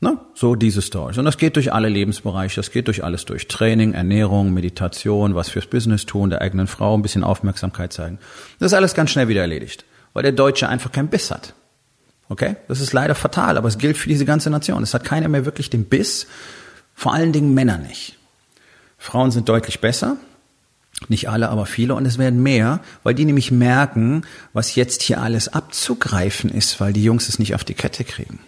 Na, 0.00 0.26
so 0.34 0.54
diese 0.54 0.82
Stories. 0.82 1.16
Und 1.16 1.24
das 1.24 1.38
geht 1.38 1.56
durch 1.56 1.72
alle 1.72 1.88
Lebensbereiche, 1.88 2.56
das 2.56 2.70
geht 2.70 2.86
durch 2.88 3.02
alles 3.02 3.24
durch. 3.24 3.48
Training, 3.48 3.94
Ernährung, 3.94 4.52
Meditation, 4.52 5.34
was 5.34 5.48
fürs 5.48 5.66
Business 5.66 6.04
tun, 6.04 6.28
der 6.28 6.42
eigenen 6.42 6.66
Frau 6.66 6.94
ein 6.94 7.00
bisschen 7.00 7.24
Aufmerksamkeit 7.24 7.94
zeigen. 7.94 8.18
Das 8.58 8.72
ist 8.72 8.74
alles 8.74 8.92
ganz 8.92 9.10
schnell 9.10 9.28
wieder 9.28 9.40
erledigt, 9.40 9.86
weil 10.12 10.22
der 10.22 10.32
Deutsche 10.32 10.68
einfach 10.68 10.92
keinen 10.92 11.08
Biss 11.08 11.30
hat. 11.30 11.54
Okay? 12.28 12.56
Das 12.68 12.80
ist 12.80 12.92
leider 12.92 13.14
fatal, 13.14 13.56
aber 13.56 13.68
es 13.68 13.78
gilt 13.78 13.96
für 13.96 14.08
diese 14.08 14.24
ganze 14.24 14.50
Nation. 14.50 14.82
Es 14.82 14.94
hat 14.94 15.04
keiner 15.04 15.28
mehr 15.28 15.44
wirklich 15.44 15.70
den 15.70 15.84
Biss, 15.84 16.26
vor 16.94 17.12
allen 17.12 17.32
Dingen 17.32 17.54
Männer 17.54 17.78
nicht. 17.78 18.16
Frauen 18.98 19.30
sind 19.30 19.48
deutlich 19.48 19.80
besser, 19.80 20.16
nicht 21.08 21.28
alle, 21.28 21.50
aber 21.50 21.66
viele, 21.66 21.94
und 21.94 22.06
es 22.06 22.18
werden 22.18 22.42
mehr, 22.42 22.80
weil 23.02 23.14
die 23.14 23.26
nämlich 23.26 23.50
merken, 23.50 24.24
was 24.54 24.74
jetzt 24.74 25.02
hier 25.02 25.20
alles 25.20 25.48
abzugreifen 25.48 26.50
ist, 26.50 26.80
weil 26.80 26.92
die 26.92 27.04
Jungs 27.04 27.28
es 27.28 27.38
nicht 27.38 27.54
auf 27.54 27.64
die 27.64 27.74
Kette 27.74 28.02
kriegen. 28.02 28.38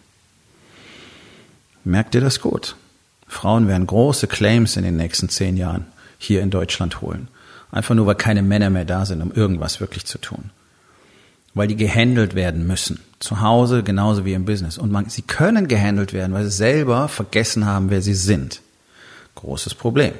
Merkt 1.85 2.15
ihr 2.15 2.21
das 2.21 2.41
gut? 2.41 2.77
Frauen 3.29 3.69
werden 3.69 3.87
große 3.87 4.27
Claims 4.27 4.77
in 4.77 4.85
den 4.85 4.97
nächsten 4.97 5.29
zehn 5.29 5.57
Jahren 5.57 5.87
hier 6.17 6.43
in 6.43 6.51
Deutschland 6.51 7.03
holen. 7.03 7.29
Einfach 7.71 7.95
nur, 7.95 8.07
weil 8.07 8.15
keine 8.15 8.43
Männer 8.43 8.71
mehr 8.71 8.87
da 8.87 9.05
sind, 9.05 9.21
um 9.21 9.31
irgendwas 9.31 9.81
wirklich 9.81 10.07
zu 10.07 10.19
tun 10.19 10.51
weil 11.59 11.69
die 11.69 11.77
gehandelt 11.77 12.35
werden 12.35 12.67
müssen. 12.67 13.01
Zu 13.19 13.41
Hause 13.41 13.83
genauso 13.83 14.25
wie 14.25 14.33
im 14.33 14.45
Business. 14.45 14.79
Und 14.79 14.93
man, 14.93 15.09
sie 15.09 15.23
können 15.23 15.67
gehandelt 15.67 16.13
werden, 16.13 16.33
weil 16.33 16.45
sie 16.45 16.57
selber 16.57 17.09
vergessen 17.09 17.67
haben, 17.67 17.91
wer 17.91 18.01
sie 18.01 18.15
sind. 18.15 18.63
Großes 19.35 19.75
Problem. 19.75 20.13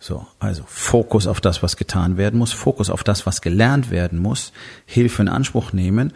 So, 0.00 0.26
also 0.38 0.64
Fokus 0.66 1.26
auf 1.26 1.40
das, 1.40 1.62
was 1.62 1.76
getan 1.76 2.16
werden 2.16 2.38
muss, 2.38 2.52
Fokus 2.52 2.90
auf 2.90 3.04
das, 3.04 3.26
was 3.26 3.42
gelernt 3.42 3.90
werden 3.90 4.18
muss, 4.18 4.52
Hilfe 4.86 5.22
in 5.22 5.28
Anspruch 5.28 5.72
nehmen. 5.72 6.12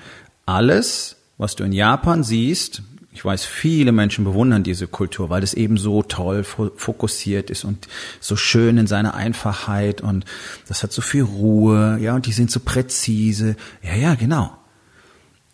Alles, 0.46 1.16
was 1.36 1.54
du 1.54 1.64
in 1.64 1.72
Japan 1.72 2.24
siehst, 2.24 2.82
ich 3.18 3.24
weiß, 3.24 3.44
viele 3.44 3.90
Menschen 3.90 4.22
bewundern 4.22 4.62
diese 4.62 4.86
Kultur, 4.86 5.28
weil 5.28 5.40
das 5.40 5.52
eben 5.52 5.76
so 5.76 6.04
toll 6.04 6.44
fokussiert 6.44 7.50
ist 7.50 7.64
und 7.64 7.88
so 8.20 8.36
schön 8.36 8.78
in 8.78 8.86
seiner 8.86 9.14
Einfachheit 9.14 10.02
und 10.02 10.24
das 10.68 10.84
hat 10.84 10.92
so 10.92 11.02
viel 11.02 11.24
Ruhe, 11.24 11.98
ja, 12.00 12.14
und 12.14 12.26
die 12.26 12.32
sind 12.32 12.48
so 12.48 12.60
präzise. 12.60 13.56
Ja, 13.82 13.96
ja, 13.96 14.14
genau. 14.14 14.56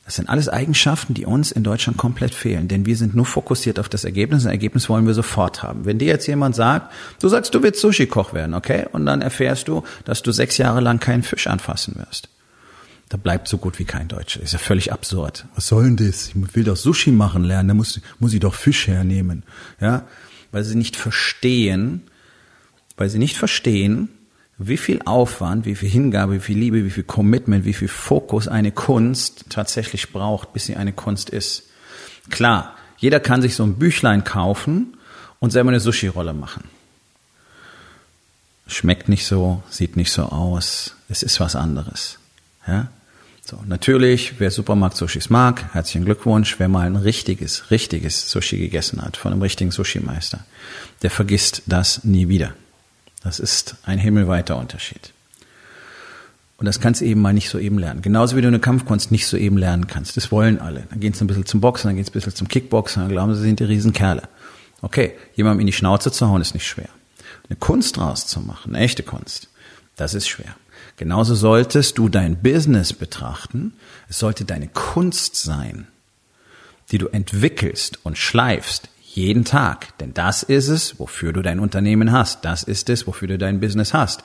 Das 0.04 0.16
sind 0.16 0.28
alles 0.28 0.50
Eigenschaften, 0.50 1.14
die 1.14 1.24
uns 1.24 1.52
in 1.52 1.64
Deutschland 1.64 1.96
komplett 1.96 2.34
fehlen, 2.34 2.68
denn 2.68 2.84
wir 2.84 2.98
sind 2.98 3.14
nur 3.14 3.24
fokussiert 3.24 3.78
auf 3.78 3.88
das 3.88 4.04
Ergebnis. 4.04 4.44
Ein 4.44 4.50
Ergebnis 4.50 4.90
wollen 4.90 5.06
wir 5.06 5.14
sofort 5.14 5.62
haben. 5.62 5.86
Wenn 5.86 5.98
dir 5.98 6.08
jetzt 6.08 6.26
jemand 6.26 6.54
sagt, 6.54 6.92
du 7.22 7.30
sagst, 7.30 7.54
du 7.54 7.62
willst 7.62 7.80
Sushi-Koch 7.80 8.34
werden, 8.34 8.52
okay? 8.52 8.84
Und 8.92 9.06
dann 9.06 9.22
erfährst 9.22 9.68
du, 9.68 9.84
dass 10.04 10.22
du 10.22 10.32
sechs 10.32 10.58
Jahre 10.58 10.82
lang 10.82 11.00
keinen 11.00 11.22
Fisch 11.22 11.46
anfassen 11.46 11.96
wirst. 11.96 12.28
Da 13.08 13.16
bleibt 13.16 13.48
so 13.48 13.58
gut 13.58 13.78
wie 13.78 13.84
kein 13.84 14.08
Deutscher. 14.08 14.40
Ist 14.40 14.52
ja 14.52 14.58
völlig 14.58 14.92
absurd. 14.92 15.46
Was 15.54 15.68
soll 15.68 15.84
denn 15.84 15.96
das? 15.96 16.28
Ich 16.28 16.34
will 16.54 16.64
doch 16.64 16.76
Sushi 16.76 17.12
machen 17.12 17.44
lernen, 17.44 17.68
da 17.68 17.74
muss, 17.74 18.00
muss 18.18 18.32
ich 18.32 18.40
doch 18.40 18.54
Fisch 18.54 18.86
hernehmen. 18.86 19.42
Ja? 19.80 20.06
Weil 20.52 20.64
sie 20.64 20.74
nicht 20.74 20.96
verstehen, 20.96 22.02
weil 22.96 23.08
sie 23.08 23.18
nicht 23.18 23.36
verstehen, 23.36 24.08
wie 24.56 24.76
viel 24.76 25.00
Aufwand, 25.04 25.66
wie 25.66 25.74
viel 25.74 25.88
Hingabe, 25.88 26.34
wie 26.34 26.40
viel 26.40 26.58
Liebe, 26.58 26.84
wie 26.84 26.90
viel 26.90 27.04
Commitment, 27.04 27.64
wie 27.64 27.72
viel 27.72 27.88
Fokus 27.88 28.48
eine 28.48 28.70
Kunst 28.70 29.46
tatsächlich 29.50 30.12
braucht, 30.12 30.52
bis 30.52 30.66
sie 30.66 30.76
eine 30.76 30.92
Kunst 30.92 31.28
ist. 31.28 31.64
Klar, 32.30 32.76
jeder 32.98 33.20
kann 33.20 33.42
sich 33.42 33.54
so 33.56 33.64
ein 33.64 33.74
Büchlein 33.74 34.24
kaufen 34.24 34.96
und 35.40 35.50
selber 35.50 35.70
eine 35.70 35.80
Sushi-Rolle 35.80 36.32
machen. 36.32 36.64
Schmeckt 38.66 39.08
nicht 39.08 39.26
so, 39.26 39.62
sieht 39.68 39.96
nicht 39.96 40.10
so 40.12 40.22
aus, 40.22 40.94
es 41.08 41.22
ist 41.22 41.40
was 41.40 41.56
anderes. 41.56 42.18
Ja? 42.66 42.88
So, 43.46 43.58
natürlich, 43.66 44.34
wer 44.38 44.50
Supermarkt-Sushis 44.50 45.28
mag, 45.28 45.74
herzlichen 45.74 46.06
Glückwunsch. 46.06 46.58
Wer 46.58 46.68
mal 46.68 46.86
ein 46.86 46.96
richtiges, 46.96 47.70
richtiges 47.70 48.30
Sushi 48.30 48.56
gegessen 48.56 49.02
hat 49.02 49.18
von 49.18 49.32
einem 49.32 49.42
richtigen 49.42 49.70
Sushi-Meister, 49.70 50.40
der 51.02 51.10
vergisst 51.10 51.62
das 51.66 52.04
nie 52.04 52.28
wieder. 52.28 52.54
Das 53.22 53.38
ist 53.40 53.76
ein 53.84 53.98
himmelweiter 53.98 54.56
Unterschied. 54.56 55.12
Und 56.56 56.66
das 56.66 56.80
kannst 56.80 57.02
du 57.02 57.04
eben 57.04 57.20
mal 57.20 57.34
nicht 57.34 57.50
so 57.50 57.58
eben 57.58 57.78
lernen. 57.78 58.00
Genauso 58.00 58.36
wie 58.36 58.40
du 58.40 58.48
eine 58.48 58.60
Kampfkunst 58.60 59.10
nicht 59.10 59.26
so 59.26 59.36
eben 59.36 59.58
lernen 59.58 59.88
kannst. 59.88 60.16
Das 60.16 60.32
wollen 60.32 60.58
alle. 60.58 60.86
Dann 60.88 61.00
gehen 61.00 61.12
sie 61.12 61.24
ein 61.24 61.26
bisschen 61.26 61.44
zum 61.44 61.60
Boxen, 61.60 61.88
dann 61.88 61.96
gehen 61.96 62.04
sie 62.04 62.12
ein 62.12 62.14
bisschen 62.14 62.34
zum 62.34 62.48
Kickboxen, 62.48 63.02
dann 63.02 63.12
glauben 63.12 63.34
sie, 63.34 63.40
sie 63.40 63.46
sind 63.48 63.60
die 63.60 63.64
Riesenkerle. 63.64 64.22
Okay, 64.80 65.12
jemandem 65.34 65.60
in 65.60 65.66
die 65.66 65.72
Schnauze 65.74 66.12
zu 66.12 66.28
hauen 66.28 66.40
ist 66.40 66.54
nicht 66.54 66.66
schwer. 66.66 66.88
Eine 67.48 67.56
Kunst 67.56 67.98
draus 67.98 68.26
zu 68.26 68.40
machen, 68.40 68.74
eine 68.74 68.84
echte 68.84 69.02
Kunst, 69.02 69.48
das 69.96 70.14
ist 70.14 70.28
schwer. 70.28 70.54
Genauso 70.96 71.34
solltest 71.34 71.98
du 71.98 72.08
dein 72.08 72.40
Business 72.42 72.92
betrachten. 72.92 73.74
Es 74.08 74.18
sollte 74.18 74.44
deine 74.44 74.68
Kunst 74.68 75.36
sein, 75.36 75.88
die 76.92 76.98
du 76.98 77.08
entwickelst 77.08 77.98
und 78.04 78.16
schleifst 78.16 78.88
jeden 79.02 79.44
Tag. 79.44 79.96
Denn 79.98 80.14
das 80.14 80.42
ist 80.42 80.68
es, 80.68 80.98
wofür 80.98 81.32
du 81.32 81.42
dein 81.42 81.60
Unternehmen 81.60 82.12
hast. 82.12 82.44
Das 82.44 82.62
ist 82.62 82.90
es, 82.90 83.06
wofür 83.06 83.28
du 83.28 83.38
dein 83.38 83.60
Business 83.60 83.94
hast. 83.94 84.22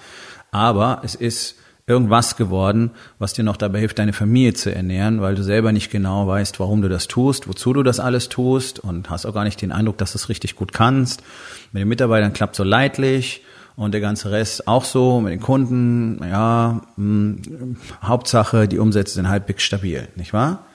Aber 0.51 1.01
es 1.03 1.15
ist 1.15 1.55
irgendwas 1.89 2.37
geworden, 2.37 2.91
was 3.17 3.33
dir 3.33 3.43
noch 3.43 3.57
dabei 3.57 3.79
hilft, 3.79 3.97
deine 3.97 4.13
Familie 4.13 4.53
zu 4.53 4.73
ernähren, 4.73 5.21
weil 5.21 5.33
du 5.33 5.43
selber 5.43 5.71
nicht 5.71 5.89
genau 5.89 6.27
weißt, 6.27 6.59
warum 6.59 6.83
du 6.83 6.87
das 6.89 7.07
tust, 7.07 7.47
wozu 7.47 7.73
du 7.73 7.81
das 7.81 7.99
alles 7.99 8.29
tust 8.29 8.79
und 8.79 9.09
hast 9.09 9.25
auch 9.25 9.33
gar 9.33 9.43
nicht 9.43 9.59
den 9.61 9.71
Eindruck, 9.71 9.97
dass 9.97 10.11
du 10.11 10.19
es 10.19 10.29
richtig 10.29 10.55
gut 10.55 10.71
kannst. 10.71 11.23
Mit 11.71 11.81
den 11.81 11.87
Mitarbeitern 11.87 12.31
klappt 12.31 12.55
so 12.55 12.63
leidlich 12.63 13.43
und 13.79 13.93
der 13.93 14.01
ganze 14.01 14.29
Rest 14.29 14.67
auch 14.67 14.83
so 14.83 15.21
mit 15.21 15.31
den 15.31 15.39
Kunden. 15.39 16.19
Ja, 16.21 16.81
mh, 16.97 17.37
hm, 17.47 17.77
Hauptsache, 18.03 18.67
die 18.67 18.77
Umsätze 18.77 19.13
sind 19.13 19.29
halbwegs 19.29 19.63
stabil, 19.63 20.09
nicht 20.17 20.33
wahr? 20.33 20.65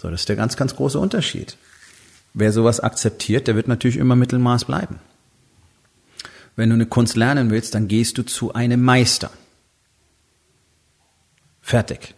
So, 0.00 0.10
das 0.10 0.22
ist 0.22 0.30
der 0.30 0.36
ganz, 0.36 0.56
ganz 0.56 0.74
große 0.74 0.98
Unterschied. 0.98 1.58
Wer 2.32 2.50
sowas 2.50 2.80
akzeptiert, 2.80 3.48
der 3.48 3.54
wird 3.54 3.68
natürlich 3.68 3.98
immer 3.98 4.16
Mittelmaß 4.16 4.64
bleiben. 4.64 4.98
Wenn 6.56 6.70
du 6.70 6.74
eine 6.74 6.86
Kunst 6.86 7.16
lernen 7.16 7.50
willst, 7.50 7.74
dann 7.74 7.86
gehst 7.86 8.16
du 8.16 8.22
zu 8.22 8.54
einem 8.54 8.82
Meister. 8.82 9.30
Fertig. 11.60 12.14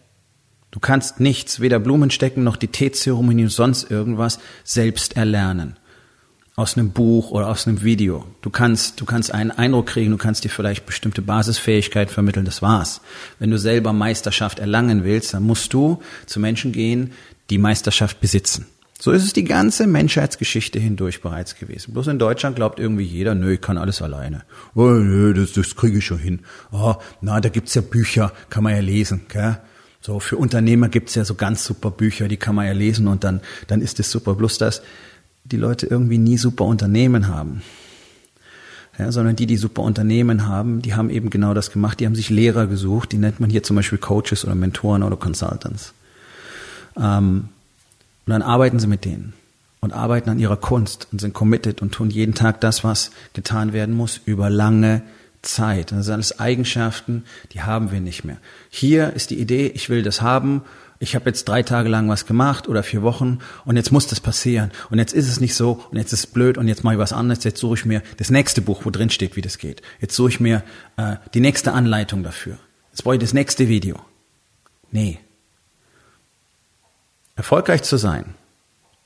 Du 0.71 0.79
kannst 0.79 1.19
nichts, 1.19 1.59
weder 1.59 1.79
Blumen 1.79 2.09
stecken 2.09 2.45
noch 2.45 2.55
die 2.55 2.69
Teezeremonie 2.69 3.47
sonst 3.47 3.91
irgendwas 3.91 4.39
selbst 4.63 5.17
erlernen 5.17 5.75
aus 6.55 6.77
einem 6.77 6.91
Buch 6.91 7.31
oder 7.31 7.47
aus 7.47 7.67
einem 7.67 7.83
Video. 7.83 8.25
Du 8.41 8.49
kannst, 8.49 9.01
du 9.01 9.05
kannst 9.05 9.31
einen 9.31 9.51
Eindruck 9.51 9.87
kriegen, 9.87 10.11
du 10.11 10.17
kannst 10.17 10.45
dir 10.45 10.49
vielleicht 10.49 10.85
bestimmte 10.85 11.21
Basisfähigkeit 11.21 12.09
vermitteln, 12.09 12.45
das 12.45 12.61
war's. 12.61 13.01
Wenn 13.39 13.51
du 13.51 13.57
selber 13.57 13.91
Meisterschaft 13.91 14.59
erlangen 14.59 15.03
willst, 15.03 15.33
dann 15.33 15.43
musst 15.43 15.73
du 15.73 16.01
zu 16.25 16.39
Menschen 16.39 16.71
gehen, 16.71 17.11
die 17.49 17.57
Meisterschaft 17.57 18.21
besitzen. 18.21 18.67
So 18.97 19.11
ist 19.11 19.25
es 19.25 19.33
die 19.33 19.43
ganze 19.43 19.87
Menschheitsgeschichte 19.87 20.79
hindurch 20.79 21.21
bereits 21.21 21.55
gewesen. 21.55 21.93
Bloß 21.93 22.07
in 22.07 22.19
Deutschland 22.19 22.55
glaubt 22.55 22.79
irgendwie 22.79 23.03
jeder, 23.03 23.35
nö, 23.35 23.53
ich 23.53 23.61
kann 23.61 23.77
alles 23.77 24.01
alleine. 24.01 24.43
Oh, 24.73 24.87
nö, 24.87 25.33
das, 25.33 25.51
das 25.51 25.75
kriege 25.75 25.97
ich 25.97 26.05
schon 26.05 26.17
hin. 26.17 26.39
Oh, 26.71 26.95
na, 27.19 27.41
da 27.41 27.49
gibt's 27.49 27.73
ja 27.73 27.81
Bücher, 27.81 28.31
kann 28.49 28.63
man 28.63 28.73
ja 28.73 28.81
lesen, 28.81 29.25
gell? 29.27 29.57
So, 29.99 30.19
für 30.19 30.37
Unternehmer 30.37 30.87
gibt's 30.87 31.15
ja 31.15 31.25
so 31.25 31.35
ganz 31.35 31.65
super 31.65 31.91
Bücher, 31.91 32.27
die 32.27 32.37
kann 32.37 32.55
man 32.55 32.67
ja 32.67 32.73
lesen 32.73 33.07
und 33.07 33.23
dann, 33.23 33.41
dann 33.67 33.81
ist 33.81 33.99
es 33.99 34.11
super. 34.11 34.35
Bloß 34.35 34.59
das, 34.59 34.81
die 35.45 35.57
Leute 35.57 35.87
irgendwie 35.87 36.17
nie 36.17 36.37
super 36.37 36.65
Unternehmen 36.65 37.27
haben. 37.27 37.61
Ja, 38.97 39.11
sondern 39.11 39.35
die, 39.35 39.45
die 39.45 39.57
super 39.57 39.81
Unternehmen 39.81 40.47
haben, 40.47 40.81
die 40.81 40.93
haben 40.93 41.09
eben 41.09 41.29
genau 41.29 41.53
das 41.53 41.69
gemacht. 41.71 41.99
Die 41.99 42.05
haben 42.05 42.15
sich 42.15 42.29
Lehrer 42.29 42.65
gesucht, 42.65 43.11
die 43.11 43.17
nennt 43.17 43.39
man 43.41 43.49
hier 43.49 43.61
zum 43.61 43.75
Beispiel 43.75 43.97
Coaches 43.97 44.45
oder 44.45 44.55
Mentoren 44.55 45.03
oder 45.03 45.17
Consultants. 45.17 45.93
Ähm, 46.95 47.49
und 48.25 48.31
dann 48.31 48.41
arbeiten 48.41 48.79
sie 48.79 48.87
mit 48.87 49.03
denen 49.05 49.33
und 49.81 49.93
arbeiten 49.93 50.29
an 50.29 50.39
ihrer 50.39 50.57
Kunst 50.57 51.09
und 51.11 51.19
sind 51.19 51.33
committed 51.33 51.81
und 51.81 51.91
tun 51.91 52.09
jeden 52.09 52.33
Tag 52.33 52.61
das, 52.61 52.83
was 52.83 53.11
getan 53.33 53.73
werden 53.73 53.93
muss, 53.93 54.19
über 54.25 54.49
lange 54.49 55.03
Zeit. 55.45 55.91
Das 55.91 56.05
sind 56.05 56.13
alles 56.13 56.39
Eigenschaften, 56.39 57.23
die 57.53 57.61
haben 57.61 57.91
wir 57.91 58.01
nicht 58.01 58.23
mehr. 58.25 58.37
Hier 58.69 59.13
ist 59.13 59.29
die 59.29 59.39
Idee, 59.39 59.67
ich 59.67 59.89
will 59.89 60.03
das 60.03 60.21
haben 60.21 60.63
ich 60.99 61.15
habe 61.15 61.25
jetzt 61.25 61.45
drei 61.45 61.61
Tage 61.61 61.89
lang 61.89 62.07
was 62.09 62.25
gemacht 62.25 62.67
oder 62.67 62.81
vier 62.81 63.01
Wochen 63.01 63.39
und 63.65 63.75
jetzt 63.75 63.91
muss 63.91 64.07
das 64.07 64.19
passieren 64.19 64.71
und 64.89 64.97
jetzt 64.97 65.13
ist 65.13 65.27
es 65.27 65.39
nicht 65.39 65.53
so 65.53 65.83
und 65.91 65.97
jetzt 65.97 66.13
ist 66.13 66.19
es 66.19 66.27
blöd 66.27 66.57
und 66.57 66.67
jetzt 66.67 66.83
mache 66.83 66.95
ich 66.95 66.99
was 66.99 67.13
anderes, 67.13 67.43
jetzt 67.43 67.59
suche 67.59 67.75
ich 67.75 67.85
mir 67.85 68.01
das 68.17 68.29
nächste 68.29 68.61
Buch, 68.61 68.85
wo 68.85 68.89
drin 68.89 69.09
steht, 69.09 69.35
wie 69.35 69.41
das 69.41 69.57
geht. 69.57 69.81
Jetzt 69.99 70.15
suche 70.15 70.29
ich 70.29 70.39
mir 70.39 70.63
äh, 70.97 71.17
die 71.33 71.41
nächste 71.41 71.73
Anleitung 71.73 72.23
dafür. 72.23 72.57
Jetzt 72.91 73.03
brauche 73.03 73.15
ich 73.15 73.21
das 73.21 73.33
nächste 73.33 73.67
Video. 73.67 73.99
Nee. 74.91 75.19
Erfolgreich 77.35 77.83
zu 77.83 77.97
sein 77.97 78.35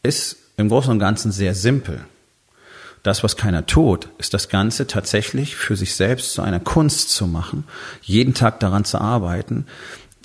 ist 0.04 0.38
im 0.58 0.70
Großen 0.70 0.92
und 0.92 1.00
Ganzen 1.00 1.32
sehr 1.32 1.56
simpel. 1.56 2.06
Das, 3.04 3.24
was 3.24 3.38
keiner 3.38 3.66
tut, 3.66 4.10
ist 4.18 4.34
das 4.34 4.50
Ganze 4.50 4.88
tatsächlich 4.88 5.56
für 5.56 5.76
sich 5.76 5.96
selbst 5.96 6.34
zu 6.34 6.42
einer 6.42 6.60
Kunst 6.60 7.12
zu 7.12 7.28
machen, 7.28 7.64
jeden 8.02 8.34
Tag 8.34 8.60
daran 8.60 8.84
zu 8.84 9.00
arbeiten, 9.00 9.66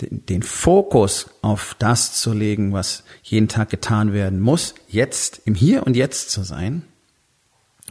den 0.00 0.42
Fokus 0.42 1.30
auf 1.40 1.76
das 1.78 2.20
zu 2.20 2.32
legen, 2.32 2.72
was 2.72 3.04
jeden 3.22 3.48
Tag 3.48 3.70
getan 3.70 4.12
werden 4.12 4.40
muss, 4.40 4.74
jetzt 4.88 5.42
im 5.44 5.54
Hier 5.54 5.86
und 5.86 5.96
Jetzt 5.96 6.30
zu 6.30 6.42
sein 6.42 6.82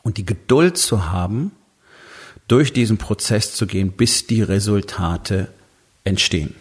und 0.03 0.17
die 0.17 0.25
Geduld 0.25 0.77
zu 0.77 1.11
haben, 1.11 1.53
durch 2.49 2.73
diesen 2.73 2.97
Prozess 2.97 3.55
zu 3.55 3.65
gehen, 3.65 3.93
bis 3.93 4.27
die 4.27 4.41
Resultate 4.41 5.47
entstehen. 6.03 6.55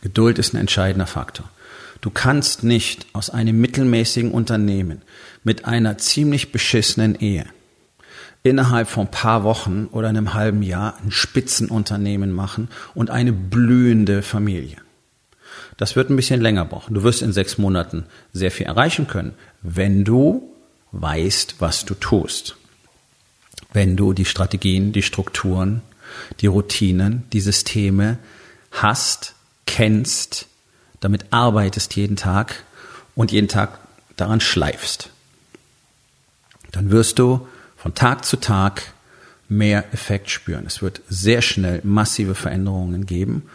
Geduld 0.00 0.38
ist 0.38 0.54
ein 0.54 0.60
entscheidender 0.60 1.06
Faktor. 1.06 1.50
Du 2.00 2.10
kannst 2.10 2.62
nicht 2.62 3.06
aus 3.12 3.28
einem 3.28 3.60
mittelmäßigen 3.60 4.30
Unternehmen 4.30 5.02
mit 5.48 5.64
einer 5.64 5.96
ziemlich 5.96 6.52
beschissenen 6.52 7.18
Ehe 7.18 7.46
innerhalb 8.42 8.86
von 8.86 9.06
ein 9.06 9.10
paar 9.10 9.44
Wochen 9.44 9.88
oder 9.92 10.10
einem 10.10 10.34
halben 10.34 10.62
Jahr 10.62 10.98
ein 11.02 11.10
Spitzenunternehmen 11.10 12.32
machen 12.32 12.68
und 12.94 13.08
eine 13.08 13.32
blühende 13.32 14.20
Familie. 14.20 14.76
Das 15.78 15.96
wird 15.96 16.10
ein 16.10 16.16
bisschen 16.16 16.42
länger 16.42 16.66
brauchen. 16.66 16.92
Du 16.92 17.02
wirst 17.02 17.22
in 17.22 17.32
sechs 17.32 17.56
Monaten 17.56 18.04
sehr 18.34 18.50
viel 18.50 18.66
erreichen 18.66 19.06
können, 19.06 19.32
wenn 19.62 20.04
du 20.04 20.52
weißt, 20.92 21.54
was 21.60 21.86
du 21.86 21.94
tust. 21.94 22.56
Wenn 23.72 23.96
du 23.96 24.12
die 24.12 24.26
Strategien, 24.26 24.92
die 24.92 25.02
Strukturen, 25.02 25.80
die 26.42 26.46
Routinen, 26.46 27.22
die 27.32 27.40
Systeme 27.40 28.18
hast, 28.70 29.34
kennst, 29.64 30.46
damit 31.00 31.24
arbeitest 31.30 31.96
jeden 31.96 32.16
Tag 32.16 32.64
und 33.14 33.32
jeden 33.32 33.48
Tag 33.48 33.78
daran 34.18 34.42
schleifst. 34.42 35.08
Dann 36.78 36.92
wirst 36.92 37.18
du 37.18 37.44
von 37.76 37.96
Tag 37.96 38.24
zu 38.24 38.36
Tag 38.36 38.92
mehr 39.48 39.92
Effekt 39.92 40.30
spüren. 40.30 40.62
Es 40.64 40.80
wird 40.80 41.00
sehr 41.08 41.42
schnell 41.42 41.80
massive 41.82 42.36
Veränderungen 42.36 43.04
geben. 43.04 43.50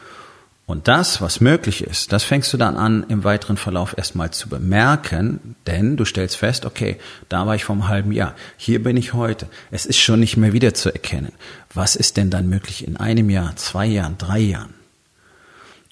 Und 0.66 0.90
das, 0.90 1.22
was 1.22 1.40
möglich 1.40 1.86
ist, 1.86 2.12
das 2.12 2.26
fängst 2.26 2.52
du 2.52 2.58
dann 2.58 2.76
an, 2.76 3.06
im 3.08 3.24
weiteren 3.24 3.56
Verlauf 3.56 3.98
erstmal 3.98 4.32
zu 4.32 4.50
bemerken, 4.50 5.56
denn 5.68 5.96
du 5.96 6.04
stellst 6.04 6.36
fest, 6.36 6.66
okay, 6.66 6.98
da 7.30 7.48
war 7.48 7.56
ich 7.56 7.64
vor 7.64 7.76
einem 7.76 7.88
halben 7.88 8.12
Jahr, 8.12 8.36
hier 8.58 8.84
bin 8.84 8.98
ich 8.98 9.14
heute. 9.14 9.48
Es 9.72 9.86
ist 9.86 10.00
schon 10.00 10.20
nicht 10.20 10.36
mehr 10.36 10.52
wieder 10.52 10.74
zu 10.74 10.92
erkennen. 10.92 11.32
Was 11.74 11.96
ist 11.96 12.18
denn 12.18 12.30
dann 12.30 12.50
möglich 12.50 12.86
in 12.86 12.98
einem 12.98 13.30
Jahr, 13.30 13.56
zwei 13.56 13.86
Jahren, 13.86 14.18
drei 14.18 14.40
Jahren? 14.40 14.74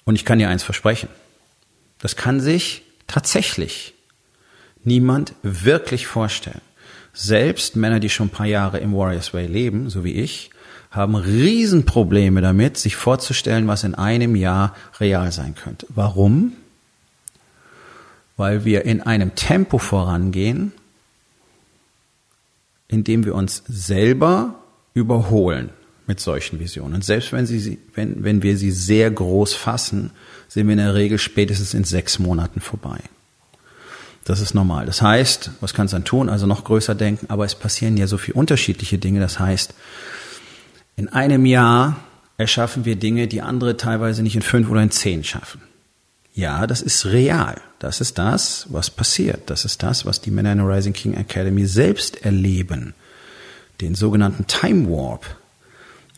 Und 0.04 0.16
ich 0.16 0.26
kann 0.26 0.38
dir 0.38 0.50
eins 0.50 0.64
versprechen. 0.64 1.08
Das 1.98 2.14
kann 2.14 2.40
sich 2.40 2.82
tatsächlich 3.06 3.94
niemand 4.84 5.32
wirklich 5.42 6.06
vorstellen. 6.06 6.60
Selbst 7.12 7.76
Männer, 7.76 8.00
die 8.00 8.08
schon 8.08 8.28
ein 8.28 8.30
paar 8.30 8.46
Jahre 8.46 8.78
im 8.78 8.94
Warriors 8.94 9.34
Way 9.34 9.46
leben, 9.46 9.90
so 9.90 10.04
wie 10.04 10.12
ich, 10.12 10.50
haben 10.90 11.14
Riesenprobleme 11.14 12.40
damit, 12.40 12.76
sich 12.76 12.96
vorzustellen, 12.96 13.66
was 13.66 13.84
in 13.84 13.94
einem 13.94 14.36
Jahr 14.36 14.76
real 15.00 15.32
sein 15.32 15.54
könnte. 15.54 15.86
Warum? 15.94 16.52
Weil 18.36 18.64
wir 18.64 18.84
in 18.84 19.00
einem 19.00 19.34
Tempo 19.34 19.78
vorangehen, 19.78 20.72
in 22.88 23.04
dem 23.04 23.24
wir 23.24 23.34
uns 23.34 23.62
selber 23.66 24.54
überholen 24.92 25.70
mit 26.06 26.20
solchen 26.20 26.60
Visionen. 26.60 26.94
Und 26.96 27.04
selbst 27.04 27.32
wenn, 27.32 27.46
sie, 27.46 27.78
wenn, 27.94 28.22
wenn 28.22 28.42
wir 28.42 28.58
sie 28.58 28.70
sehr 28.70 29.10
groß 29.10 29.54
fassen, 29.54 30.10
sind 30.48 30.66
wir 30.66 30.72
in 30.72 30.78
der 30.78 30.94
Regel 30.94 31.18
spätestens 31.18 31.72
in 31.72 31.84
sechs 31.84 32.18
Monaten 32.18 32.60
vorbei. 32.60 33.00
Das 34.24 34.40
ist 34.40 34.54
normal. 34.54 34.86
Das 34.86 35.02
heißt, 35.02 35.50
was 35.60 35.74
kannst 35.74 35.92
du 35.92 35.96
dann 35.96 36.04
tun? 36.04 36.28
Also 36.28 36.46
noch 36.46 36.64
größer 36.64 36.94
denken, 36.94 37.26
aber 37.28 37.44
es 37.44 37.54
passieren 37.54 37.96
ja 37.96 38.06
so 38.06 38.18
viele 38.18 38.34
unterschiedliche 38.34 38.98
Dinge. 38.98 39.20
Das 39.20 39.40
heißt, 39.40 39.74
in 40.96 41.08
einem 41.08 41.44
Jahr 41.44 41.96
erschaffen 42.36 42.84
wir 42.84 42.96
Dinge, 42.96 43.26
die 43.26 43.42
andere 43.42 43.76
teilweise 43.76 44.22
nicht 44.22 44.36
in 44.36 44.42
fünf 44.42 44.70
oder 44.70 44.82
in 44.82 44.90
zehn 44.90 45.24
schaffen. 45.24 45.60
Ja, 46.34 46.66
das 46.66 46.80
ist 46.82 47.06
real. 47.06 47.60
Das 47.78 48.00
ist 48.00 48.16
das, 48.16 48.66
was 48.70 48.90
passiert. 48.90 49.50
Das 49.50 49.64
ist 49.64 49.82
das, 49.82 50.06
was 50.06 50.20
die 50.20 50.30
Männer 50.30 50.52
in 50.52 50.58
der 50.58 50.68
Rising 50.68 50.92
King 50.92 51.14
Academy 51.14 51.66
selbst 51.66 52.24
erleben. 52.24 52.94
Den 53.80 53.94
sogenannten 53.94 54.46
Time 54.46 54.88
Warp. 54.88 55.26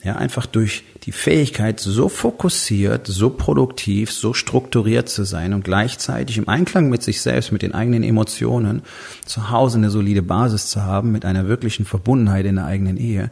Ja, 0.05 0.17
einfach 0.17 0.45
durch 0.45 0.85
die 1.05 1.13
Fähigkeit, 1.13 1.81
so 1.81 2.11
fokussiert, 2.11 3.07
so 3.07 3.31
produktiv, 3.31 4.13
so 4.13 4.35
strukturiert 4.35 5.09
zu 5.09 5.25
sein 5.25 5.55
und 5.55 5.65
gleichzeitig 5.65 6.37
im 6.37 6.47
Einklang 6.47 6.91
mit 6.91 7.03
sich 7.03 7.23
selbst, 7.23 7.53
mit 7.53 7.63
den 7.63 7.73
eigenen 7.73 8.03
Emotionen, 8.03 8.83
zu 9.25 9.51
Hause 9.51 9.79
eine 9.79 9.91
solide 9.91 10.21
Basis 10.21 10.69
zu 10.69 10.83
haben, 10.83 11.11
mit 11.11 11.25
einer 11.25 11.49
wirklichen 11.49 11.87
Verbundenheit 11.87 12.45
in 12.45 12.57
der 12.57 12.67
eigenen 12.67 12.99
Ehe 12.99 13.31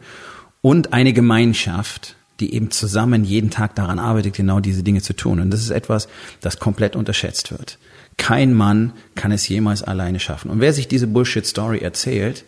und 0.61 0.93
eine 0.93 1.13
Gemeinschaft, 1.13 2.15
die 2.39 2.55
eben 2.55 2.71
zusammen 2.71 3.23
jeden 3.23 3.51
Tag 3.51 3.75
daran 3.75 3.99
arbeitet, 3.99 4.33
genau 4.33 4.59
diese 4.59 4.81
Dinge 4.81 5.03
zu 5.03 5.13
tun. 5.13 5.39
Und 5.39 5.51
das 5.51 5.61
ist 5.61 5.69
etwas, 5.69 6.07
das 6.41 6.57
komplett 6.57 6.95
unterschätzt 6.95 7.51
wird. 7.51 7.77
Kein 8.17 8.53
Mann 8.53 8.93
kann 9.13 9.31
es 9.31 9.47
jemals 9.47 9.83
alleine 9.83 10.19
schaffen. 10.19 10.49
Und 10.49 10.59
wer 10.59 10.73
sich 10.73 10.87
diese 10.87 11.05
Bullshit-Story 11.05 11.79
erzählt, 11.79 12.45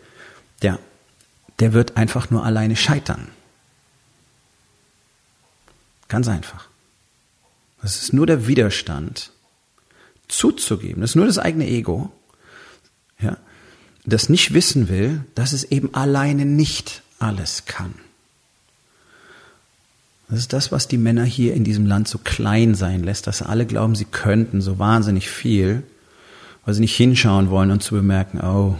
der, 0.63 0.79
der 1.59 1.73
wird 1.73 1.95
einfach 1.95 2.31
nur 2.31 2.43
alleine 2.43 2.75
scheitern. 2.75 3.27
Ganz 6.07 6.27
einfach. 6.27 6.67
Das 7.81 8.01
ist 8.01 8.13
nur 8.13 8.25
der 8.25 8.47
Widerstand, 8.47 9.31
zuzugeben. 10.27 11.01
Das 11.01 11.11
ist 11.11 11.15
nur 11.15 11.27
das 11.27 11.37
eigene 11.37 11.67
Ego, 11.67 12.11
ja, 13.19 13.37
das 14.05 14.29
nicht 14.29 14.53
wissen 14.53 14.89
will, 14.89 15.23
dass 15.35 15.53
es 15.53 15.63
eben 15.65 15.93
alleine 15.93 16.45
nicht 16.45 17.01
alles 17.19 17.65
kann. 17.65 17.93
Das 20.29 20.39
ist 20.39 20.53
das, 20.53 20.71
was 20.71 20.87
die 20.87 20.97
Männer 20.97 21.23
hier 21.23 21.53
in 21.53 21.63
diesem 21.63 21.85
Land 21.85 22.07
so 22.07 22.17
klein 22.17 22.73
sein 22.73 23.03
lässt, 23.03 23.27
dass 23.27 23.43
alle 23.43 23.65
glauben, 23.65 23.95
sie 23.95 24.05
könnten 24.05 24.61
so 24.61 24.79
wahnsinnig 24.79 25.29
viel, 25.29 25.83
weil 26.65 26.73
sie 26.73 26.81
nicht 26.81 26.95
hinschauen 26.95 27.49
wollen 27.49 27.69
und 27.69 27.83
zu 27.83 27.93
bemerken, 27.93 28.41
oh, 28.41 28.79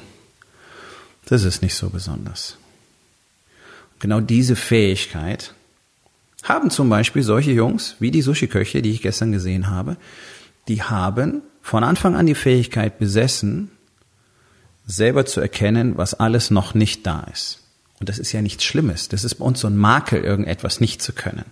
das 1.25 1.43
ist 1.43 1.61
nicht 1.61 1.75
so 1.75 1.89
besonders. 1.89 2.57
genau 3.99 4.19
diese 4.21 4.55
Fähigkeit 4.55 5.53
haben 6.45 6.69
zum 6.69 6.89
Beispiel 6.89 7.23
solche 7.23 7.51
Jungs 7.51 7.95
wie 7.99 8.11
die 8.11 8.21
Sushi-Köche, 8.21 8.81
die 8.81 8.91
ich 8.91 9.01
gestern 9.01 9.31
gesehen 9.31 9.69
habe, 9.69 9.97
die 10.67 10.83
haben 10.83 11.41
von 11.61 11.83
Anfang 11.83 12.15
an 12.15 12.27
die 12.27 12.35
Fähigkeit 12.35 12.99
besessen, 12.99 13.71
selber 14.85 15.25
zu 15.25 15.41
erkennen, 15.41 15.97
was 15.97 16.13
alles 16.13 16.51
noch 16.51 16.75
nicht 16.75 17.05
da 17.07 17.25
ist. 17.33 17.59
Und 17.99 18.09
das 18.09 18.19
ist 18.19 18.31
ja 18.31 18.41
nichts 18.41 18.63
Schlimmes. 18.63 19.09
Das 19.09 19.23
ist 19.23 19.35
bei 19.35 19.45
uns 19.45 19.59
so 19.59 19.67
ein 19.67 19.77
Makel, 19.77 20.23
irgendetwas 20.23 20.79
nicht 20.79 21.01
zu 21.01 21.13
können. 21.13 21.45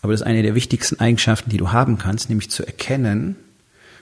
Aber 0.00 0.12
das 0.12 0.22
ist 0.22 0.26
eine 0.26 0.42
der 0.42 0.54
wichtigsten 0.54 0.98
Eigenschaften, 0.98 1.50
die 1.50 1.58
du 1.58 1.72
haben 1.72 1.98
kannst, 1.98 2.30
nämlich 2.30 2.50
zu 2.50 2.64
erkennen, 2.64 3.36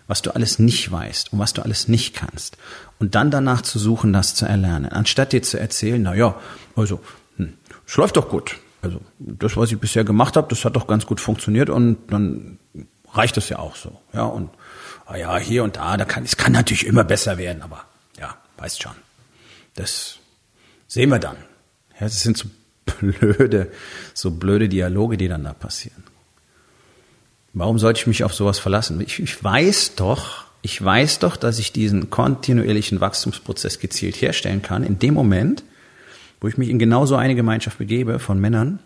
was 0.07 0.23
du 0.23 0.31
alles 0.31 0.61
nicht 0.61 0.93
weißt 0.93 1.33
und 1.33 1.41
was 1.41 1.53
du 1.53 1.63
alles 1.63 1.89
nicht 1.89 2.15
kannst. 2.15 2.57
Und 3.01 3.17
dann 3.17 3.33
danach 3.33 3.63
zu 3.63 3.81
suchen, 3.81 4.13
das 4.13 4.37
zu 4.37 4.47
erlernen. 4.47 4.93
Anstatt 4.93 5.33
dir 5.33 5.43
zu 5.43 5.59
erzählen, 5.59 6.01
na 6.01 6.15
ja, 6.15 6.39
also, 6.77 7.01
hm, 7.37 7.55
es 7.85 7.97
läuft 7.97 8.17
doch 8.17 8.29
gut 8.29 8.57
also 8.83 9.01
das, 9.19 9.57
was 9.57 9.73
ich 9.73 9.79
bisher 9.79 10.05
gemacht 10.05 10.37
habe, 10.37 10.49
das 10.49 10.65
hat 10.65 10.77
doch 10.77 10.87
ganz 10.87 11.07
gut 11.07 11.21
funktioniert 11.21 11.71
und 11.71 11.99
dann 12.09 12.59
reicht 13.13 13.37
das 13.37 13.49
ja 13.49 13.59
auch 13.59 13.77
so. 13.77 14.01
Ja, 14.13 14.25
und 14.25 14.51
ah 15.07 15.17
ja, 15.17 15.37
hier 15.39 15.65
und 15.65 15.77
da, 15.77 15.97
da 15.97 16.05
kann, 16.05 16.25
es 16.25 16.37
kann 16.37 16.53
natürlich 16.53 16.87
immer 16.87 17.05
besser 17.05 17.39
werden, 17.39 17.63
aber 17.63 17.85
ja, 18.19 18.37
weißt 18.59 18.83
schon. 18.83 18.93
Das 19.75 20.19
sehen 20.87 21.11
wir 21.11 21.19
dann. 21.19 21.37
Ja, 21.95 22.07
das 22.07 22.21
sind 22.21 22.37
so 22.37 22.49
blöde, 23.01 23.73
so 24.15 24.31
blöde 24.31 24.69
Dialoge, 24.69 25.17
die 25.17 25.29
dann 25.29 25.45
da 25.45 25.53
passieren. 25.53 26.05
Warum 27.55 27.79
sollte 27.79 28.01
ich 28.01 28.07
mich 28.07 28.25
auf 28.25 28.35
sowas 28.35 28.59
verlassen? 28.59 29.01
Ich, 29.01 29.19
ich 29.19 29.43
weiß 29.43 29.95
doch, 29.97 30.45
ich 30.63 30.83
weiß 30.83 31.21
doch, 31.21 31.37
dass 31.37 31.59
ich 31.59 31.73
diesen 31.73 32.11
kontinuierlichen 32.11 33.01
Wachstumsprozess 33.01 33.79
gezielt 33.79 34.21
herstellen 34.21 34.63
kann, 34.63 34.85
in 34.85 34.99
dem 34.99 35.15
Moment, 35.15 35.65
wo 36.41 36.49
ich 36.49 36.59
mich 36.59 36.69
in 36.69 36.79
genau 36.79 37.07
so 37.07 37.17
eine 37.17 37.35
Gemeinschaft 37.35 37.79
begebe 37.79 38.19
von 38.19 38.41
Männern, 38.41 38.81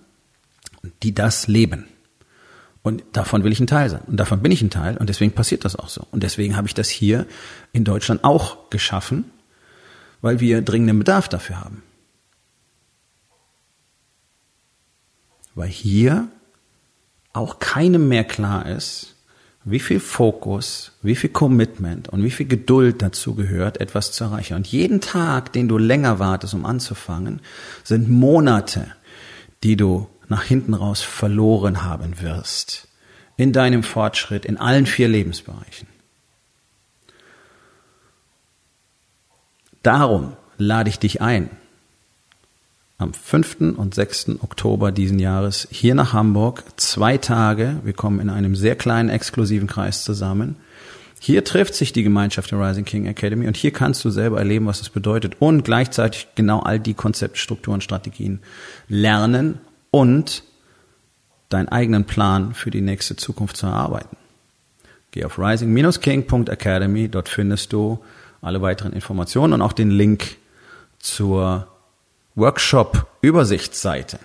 die 1.02 1.14
das 1.14 1.48
leben. 1.48 1.86
Und 2.82 3.04
davon 3.12 3.44
will 3.44 3.52
ich 3.52 3.60
ein 3.60 3.68
Teil 3.68 3.88
sein. 3.88 4.02
Und 4.06 4.16
davon 4.16 4.42
bin 4.42 4.50
ich 4.50 4.60
ein 4.60 4.70
Teil. 4.70 4.96
Und 4.96 5.08
deswegen 5.08 5.32
passiert 5.32 5.64
das 5.64 5.76
auch 5.76 5.88
so. 5.88 6.06
Und 6.10 6.22
deswegen 6.22 6.56
habe 6.56 6.66
ich 6.66 6.74
das 6.74 6.88
hier 6.88 7.26
in 7.72 7.84
Deutschland 7.84 8.24
auch 8.24 8.70
geschaffen, 8.70 9.30
weil 10.20 10.40
wir 10.40 10.62
dringenden 10.62 10.98
Bedarf 10.98 11.28
dafür 11.28 11.60
haben. 11.60 11.82
Weil 15.54 15.68
hier 15.68 16.28
auch 17.32 17.60
keinem 17.60 18.08
mehr 18.08 18.24
klar 18.24 18.66
ist, 18.68 19.14
wie 19.64 19.80
viel 19.80 20.00
Fokus, 20.00 20.92
wie 21.02 21.14
viel 21.14 21.30
Commitment 21.30 22.08
und 22.08 22.24
wie 22.24 22.30
viel 22.30 22.46
Geduld 22.46 23.00
dazu 23.00 23.34
gehört, 23.34 23.80
etwas 23.80 24.12
zu 24.12 24.24
erreichen. 24.24 24.54
Und 24.54 24.66
jeden 24.66 25.00
Tag, 25.00 25.52
den 25.52 25.68
du 25.68 25.78
länger 25.78 26.18
wartest, 26.18 26.54
um 26.54 26.66
anzufangen, 26.66 27.40
sind 27.84 28.10
Monate, 28.10 28.92
die 29.62 29.76
du 29.76 30.08
nach 30.28 30.42
hinten 30.42 30.74
raus 30.74 31.02
verloren 31.02 31.84
haben 31.84 32.20
wirst, 32.20 32.88
in 33.36 33.52
deinem 33.52 33.82
Fortschritt 33.82 34.44
in 34.44 34.56
allen 34.56 34.86
vier 34.86 35.08
Lebensbereichen. 35.08 35.86
Darum 39.82 40.36
lade 40.58 40.90
ich 40.90 40.98
dich 40.98 41.20
ein, 41.20 41.50
am 43.02 43.12
5. 43.12 43.76
und 43.76 43.94
6. 43.94 44.40
Oktober 44.40 44.92
diesen 44.92 45.18
Jahres 45.18 45.68
hier 45.70 45.94
nach 45.94 46.12
Hamburg. 46.12 46.64
Zwei 46.76 47.18
Tage. 47.18 47.76
Wir 47.84 47.92
kommen 47.92 48.20
in 48.20 48.30
einem 48.30 48.56
sehr 48.56 48.76
kleinen, 48.76 49.08
exklusiven 49.08 49.68
Kreis 49.68 50.04
zusammen. 50.04 50.56
Hier 51.20 51.44
trifft 51.44 51.74
sich 51.74 51.92
die 51.92 52.02
Gemeinschaft 52.02 52.50
der 52.50 52.58
Rising 52.58 52.84
King 52.84 53.06
Academy 53.06 53.46
und 53.46 53.56
hier 53.56 53.72
kannst 53.72 54.04
du 54.04 54.10
selber 54.10 54.38
erleben, 54.38 54.66
was 54.66 54.80
es 54.80 54.88
bedeutet 54.88 55.36
und 55.38 55.64
gleichzeitig 55.64 56.28
genau 56.34 56.60
all 56.60 56.80
die 56.80 56.94
Konzepte, 56.94 57.38
Strukturen, 57.38 57.80
Strategien 57.80 58.40
lernen 58.88 59.60
und 59.92 60.42
deinen 61.48 61.68
eigenen 61.68 62.06
Plan 62.06 62.54
für 62.54 62.72
die 62.72 62.80
nächste 62.80 63.14
Zukunft 63.14 63.56
zu 63.56 63.66
erarbeiten. 63.66 64.16
Geh 65.12 65.24
auf 65.24 65.38
rising-king.academy, 65.38 67.08
dort 67.08 67.28
findest 67.28 67.72
du 67.72 68.02
alle 68.40 68.60
weiteren 68.60 68.92
Informationen 68.92 69.52
und 69.52 69.62
auch 69.62 69.74
den 69.74 69.90
Link 69.90 70.38
zur 70.98 71.68
Workshop-Übersichtsseite. 72.34 74.18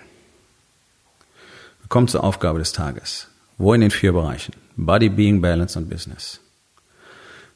Wir 1.80 1.88
kommen 1.88 2.08
zur 2.08 2.24
Aufgabe 2.24 2.58
des 2.58 2.72
Tages. 2.72 3.28
Wo 3.58 3.74
in 3.74 3.82
den 3.82 3.90
vier 3.90 4.12
Bereichen? 4.12 4.54
Body, 4.76 5.10
Being, 5.10 5.42
Balance 5.42 5.78
und 5.78 5.90
Business. 5.90 6.40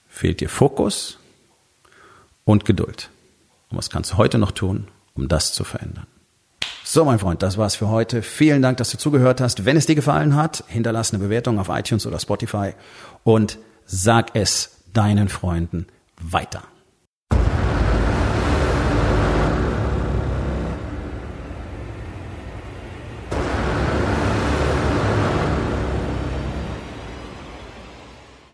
Fehlt 0.09 0.41
dir 0.41 0.51
Fokus 0.51 1.19
und 2.45 2.67
Geduld. 2.67 3.09
Und 3.71 3.79
was 3.79 3.88
kannst 3.88 4.12
du 4.12 4.17
heute 4.19 4.37
noch 4.37 4.51
tun, 4.51 4.88
um 5.15 5.29
das 5.29 5.55
zu 5.55 5.65
verändern? 5.65 6.07
So, 6.85 7.07
mein 7.07 7.19
Freund, 7.19 7.43
das 7.43 7.57
war's 7.57 7.77
für 7.77 7.88
heute. 7.88 8.21
Vielen 8.21 8.61
Dank, 8.61 8.77
dass 8.77 8.91
du 8.91 8.99
zugehört 8.99 9.41
hast. 9.41 9.65
Wenn 9.65 9.79
es 9.79 9.87
dir 9.87 9.95
gefallen 9.95 10.37
hat, 10.37 10.65
hinterlass 10.67 11.15
eine 11.15 11.23
Bewertung 11.23 11.59
auf 11.59 11.71
iTunes 11.71 12.07
oder 12.07 12.19
Spotify 12.19 12.75
und 13.25 13.59
sag 13.87 14.35
es 14.35 14.83
deinen 14.93 15.31
Freunden 15.31 15.87
weiter. 16.21 16.62